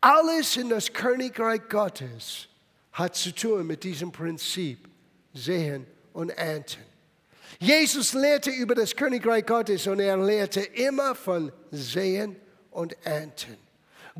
Alles 0.00 0.56
in 0.56 0.68
das 0.68 0.92
Königreich 0.92 1.68
Gottes 1.68 2.48
hat 2.90 3.14
zu 3.14 3.32
tun 3.32 3.68
mit 3.68 3.84
diesem 3.84 4.10
Prinzip 4.10 4.88
sehen 5.32 5.86
und 6.12 6.30
ernten. 6.30 6.82
Jesus 7.60 8.14
lehrte 8.14 8.50
über 8.50 8.74
das 8.74 8.96
Königreich 8.96 9.46
Gottes 9.46 9.86
und 9.86 10.00
er 10.00 10.16
lehrte 10.16 10.60
immer 10.60 11.14
von 11.14 11.52
sehen 11.70 12.34
und 12.72 12.96
ernten. 13.06 13.67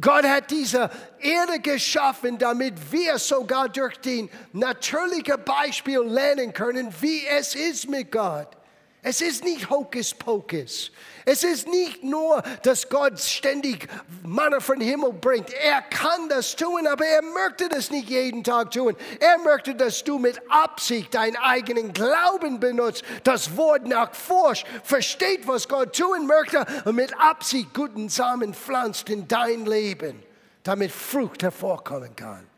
Gott 0.01 0.25
hat 0.25 0.51
diese 0.51 0.91
Erde 1.21 1.61
geschaffen, 1.61 2.39
damit 2.39 2.75
wir 2.93 3.19
sogar 3.19 3.69
durch 3.69 3.97
den 3.99 4.31
natürlichen 4.53 5.43
Beispiel 5.45 6.01
lernen 6.01 6.53
können, 6.53 6.93
wie 7.01 7.27
es 7.27 7.55
ist 7.55 7.89
mit 7.89 8.13
Gott. 8.13 8.58
Es 9.03 9.21
ist 9.21 9.45
nicht 9.45 9.71
Hokuspokus. 9.71 10.91
Es 11.25 11.45
ist 11.45 11.69
nicht 11.69 12.03
nur, 12.03 12.43
dass 12.63 12.89
Gott 12.89 13.21
ständig 13.21 13.87
Manna 14.25 14.59
von 14.59 14.81
Himmel 14.81 15.13
bringt. 15.13 15.53
Er 15.53 15.83
kann 15.83 16.29
das 16.29 16.57
tun, 16.57 16.87
aber 16.87 17.07
er 17.07 17.23
möchte 17.23 17.69
das 17.69 17.91
nicht 17.91 18.11
jeden 18.11 18.43
Tag 18.43 18.73
tun. 18.73 18.97
Er 19.21 19.39
möchte, 19.39 19.77
dass 19.77 20.03
du 20.03 20.19
mit 20.19 20.41
Absicht 20.51 21.15
deinen 21.15 21.37
eigenen 21.37 21.93
Glauben 21.93 22.59
benutzt, 22.59 23.05
das 23.23 23.57
Wort 23.57 23.87
nachforscht, 23.87 24.67
versteht, 24.83 25.47
was 25.47 25.69
Gott 25.69 25.97
tun 25.97 26.27
möchte 26.27 26.67
und 26.85 26.97
mit 26.97 27.17
Absicht 27.21 27.73
guten 27.75 28.09
Samen 28.09 28.53
pflanzt 28.53 29.09
in 29.11 29.29
dein 29.29 29.65
Leben, 29.65 30.21
damit 30.65 30.91
Frucht 30.91 31.45
hervorkommen 31.45 32.17
kann. 32.17 32.49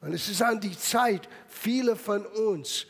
Und 0.00 0.12
es 0.12 0.28
ist 0.28 0.42
an 0.42 0.60
die 0.60 0.76
Zeit, 0.76 1.28
viele 1.48 1.96
von 1.96 2.26
uns, 2.26 2.86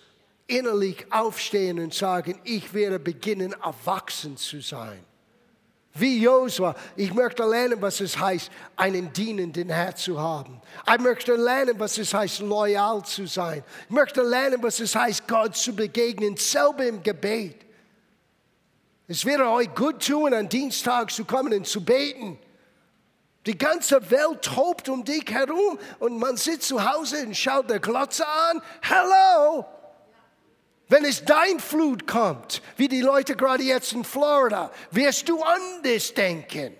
innerlich 0.46 1.07
aufstehen 1.11 1.78
und 1.78 1.94
sagen, 1.94 2.38
ich 2.44 2.72
werde 2.74 2.98
beginnen, 2.98 3.54
erwachsen 3.62 4.37
zu 4.37 4.61
sein. 4.61 5.04
Wie 5.96 6.20
Josua, 6.20 6.74
ich 6.96 7.14
möchte 7.14 7.44
lernen, 7.44 7.80
was 7.80 8.00
es 8.00 8.18
heißt, 8.18 8.50
einen 8.74 9.12
dienenden 9.12 9.68
Herr 9.68 9.94
zu 9.94 10.20
haben. 10.20 10.61
Ich 10.92 11.00
möchte 11.00 11.37
lernen, 11.37 11.78
was 11.78 11.98
es 11.98 12.12
heißt, 12.12 12.40
loyal 12.40 13.04
zu 13.04 13.26
sein. 13.26 13.62
Ich 13.85 13.94
möchte 13.94 14.22
lernen, 14.22 14.61
was 14.61 14.80
es 14.80 14.96
heißt, 14.96 15.28
Gott 15.28 15.57
zu 15.57 15.74
begegnen, 15.74 16.37
selber 16.37 16.85
im 16.85 17.00
Gebet. 17.00 17.64
Es 19.07 19.24
wäre 19.24 19.48
euch 19.50 19.72
gut 19.72 20.04
tun, 20.04 20.35
an 20.35 20.48
Dienstag 20.48 21.12
zu 21.12 21.24
kommen 21.24 21.52
und 21.52 21.66
zu 21.66 21.85
beten. 21.85 22.38
Die 23.46 23.57
ganze 23.57 24.11
Welt 24.11 24.42
tobt 24.42 24.88
um 24.88 25.04
dich 25.04 25.30
herum 25.30 25.78
und 26.00 26.18
man 26.18 26.37
sitzt 26.37 26.68
zu 26.68 26.92
Hause 26.92 27.24
und 27.24 27.37
schaut 27.37 27.70
der 27.70 27.78
Glotze 27.78 28.26
an. 28.26 28.61
Hello! 28.80 29.64
Wenn 30.94 31.04
es 31.07 31.24
dein 31.24 31.59
Flut 31.59 32.07
kommt, 32.07 32.62
wie 32.76 32.87
die 32.87 33.00
Leute 33.00 33.35
gerade 33.35 33.64
jetzt 33.64 33.92
in 33.94 34.04
Florida, 34.04 34.70
wirst 34.92 35.28
du 35.28 35.42
anders 35.42 36.14
denken. 36.14 36.72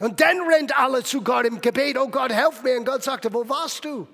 Und 0.00 0.20
dann 0.20 0.42
rennt 0.42 0.78
alle 0.78 1.02
zu 1.02 1.22
Gott 1.22 1.46
im 1.46 1.58
Gebet, 1.58 1.96
oh 1.96 2.08
Gott, 2.08 2.30
helf 2.30 2.62
mir. 2.62 2.76
Und 2.76 2.84
Gott 2.84 3.02
sagte, 3.02 3.32
wo 3.32 3.48
warst 3.48 3.86
du? 3.86 4.06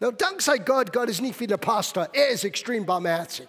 Na, 0.00 0.10
dank 0.10 0.42
sei 0.42 0.58
Gott, 0.58 0.92
Gott 0.92 1.08
ist 1.08 1.20
nicht 1.20 1.38
wie 1.38 1.46
der 1.46 1.58
Pastor, 1.58 2.08
er 2.12 2.30
ist 2.30 2.42
extrem 2.42 2.84
barmherzig. 2.84 3.46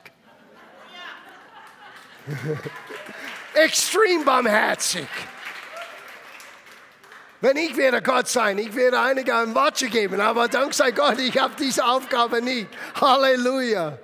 extrem 3.55 4.23
barmherzig. 4.23 5.07
Wenn 7.41 7.57
ich 7.57 7.75
werde 7.75 8.03
Gott 8.03 8.27
sein, 8.27 8.59
ich 8.59 8.75
werde 8.75 8.99
einige 8.99 9.35
ein 9.35 9.55
Watsche 9.55 9.87
geben, 9.87 10.21
aber 10.21 10.47
dank 10.47 10.75
sei 10.75 10.91
Gott, 10.91 11.17
ich 11.17 11.39
habe 11.39 11.55
diese 11.57 11.83
Aufgabe 11.83 12.39
nicht. 12.39 12.67
Halleluja. 13.01 13.97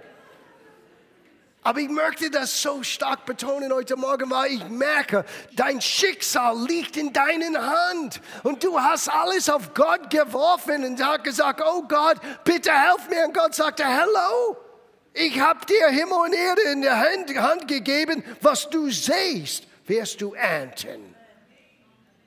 Aber 1.66 1.80
ich 1.80 1.90
möchte 1.90 2.30
das 2.30 2.62
so 2.62 2.84
stark 2.84 3.26
betonen 3.26 3.74
heute 3.74 3.96
Morgen, 3.96 4.30
weil 4.30 4.52
ich 4.52 4.70
merke, 4.70 5.26
dein 5.54 5.82
Schicksal 5.82 6.56
liegt 6.68 6.96
in 6.96 7.12
deinen 7.12 7.58
Hand. 7.58 8.22
Und 8.44 8.64
du 8.64 8.80
hast 8.80 9.10
alles 9.10 9.50
auf 9.50 9.74
Gott 9.74 10.12
geworfen 10.12 10.86
und 10.86 11.04
hast 11.04 11.24
gesagt, 11.24 11.64
oh 11.66 11.82
Gott, 11.88 12.18
bitte 12.44 12.72
helf 12.72 13.10
mir. 13.10 13.26
Und 13.26 13.34
Gott 13.34 13.56
sagte, 13.56 13.84
hello, 13.84 14.56
ich 15.12 15.40
habe 15.40 15.66
dir 15.66 15.88
Himmel 15.88 16.20
und 16.26 16.34
Erde 16.34 16.62
in 16.72 16.84
die 16.84 16.90
Hand, 16.92 17.36
Hand 17.36 17.68
gegeben. 17.68 18.24
Was 18.42 18.70
du 18.70 18.92
siehst, 18.92 19.64
wirst 19.88 20.22
du 20.22 20.36
ernten. 20.36 21.16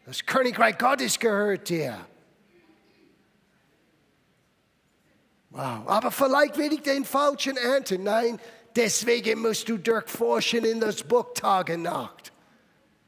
Das 0.04 0.26
Königreich 0.26 0.78
Gottes 0.78 1.16
gehört 1.16 1.68
dir. 1.68 1.96
Wow, 5.50 5.86
aber 5.86 6.10
vielleicht 6.10 6.58
will 6.58 6.72
ich 6.72 6.82
den 6.82 7.04
falschen 7.04 7.56
ernten. 7.56 8.02
Nein, 8.02 8.38
Deswegen 8.78 9.40
musst 9.40 9.68
du 9.68 9.76
durchforschen 9.76 10.64
in 10.64 10.78
das 10.78 11.02
Buch 11.02 11.34
Tag 11.34 11.68
und 11.70 11.82
Nacht. 11.82 12.30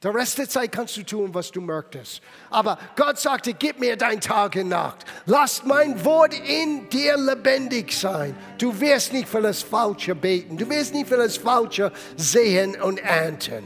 Der 0.03 0.13
Rest 0.13 0.39
der 0.39 0.49
Zeit 0.49 0.73
kannst 0.73 0.97
du 0.97 1.05
tun, 1.05 1.33
was 1.33 1.53
du 1.53 1.61
möchtest. 1.61 2.23
Aber 2.51 2.77
Gott 2.97 3.21
sagte, 3.21 3.55
gib 3.55 3.79
mir 3.79 3.97
dein 3.97 4.21
Tag 4.21 4.57
und 4.57 4.71
Nacht. 4.71 5.05
Lass 5.27 5.63
mein 5.65 6.05
Wort 6.05 6.35
in 6.35 6.89
dir 6.89 7.17
lebendig 7.17 7.93
sein. 7.93 8.35
Du 8.59 8.81
wirst 8.81 9.13
nicht 9.13 9.29
für 9.29 9.43
das 9.43 9.63
Falsche 9.63 10.17
beten. 10.17 10.57
Du 10.57 10.69
wirst 10.69 10.93
nicht 10.93 11.09
für 11.09 11.19
das 11.19 11.37
Falsche 11.37 11.93
sehen 12.17 12.75
und 12.81 12.99
ernten. 12.99 13.63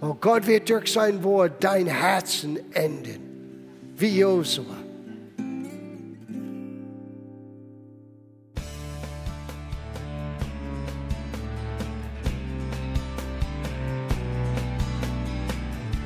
Oh, 0.00 0.14
Gott 0.14 0.44
wird 0.44 0.68
durch 0.68 0.92
sein 0.92 1.22
Wort 1.22 1.62
dein 1.62 1.86
Herzen 1.86 2.58
enden. 2.74 3.92
Wie 3.94 4.18
Josua. 4.18 4.87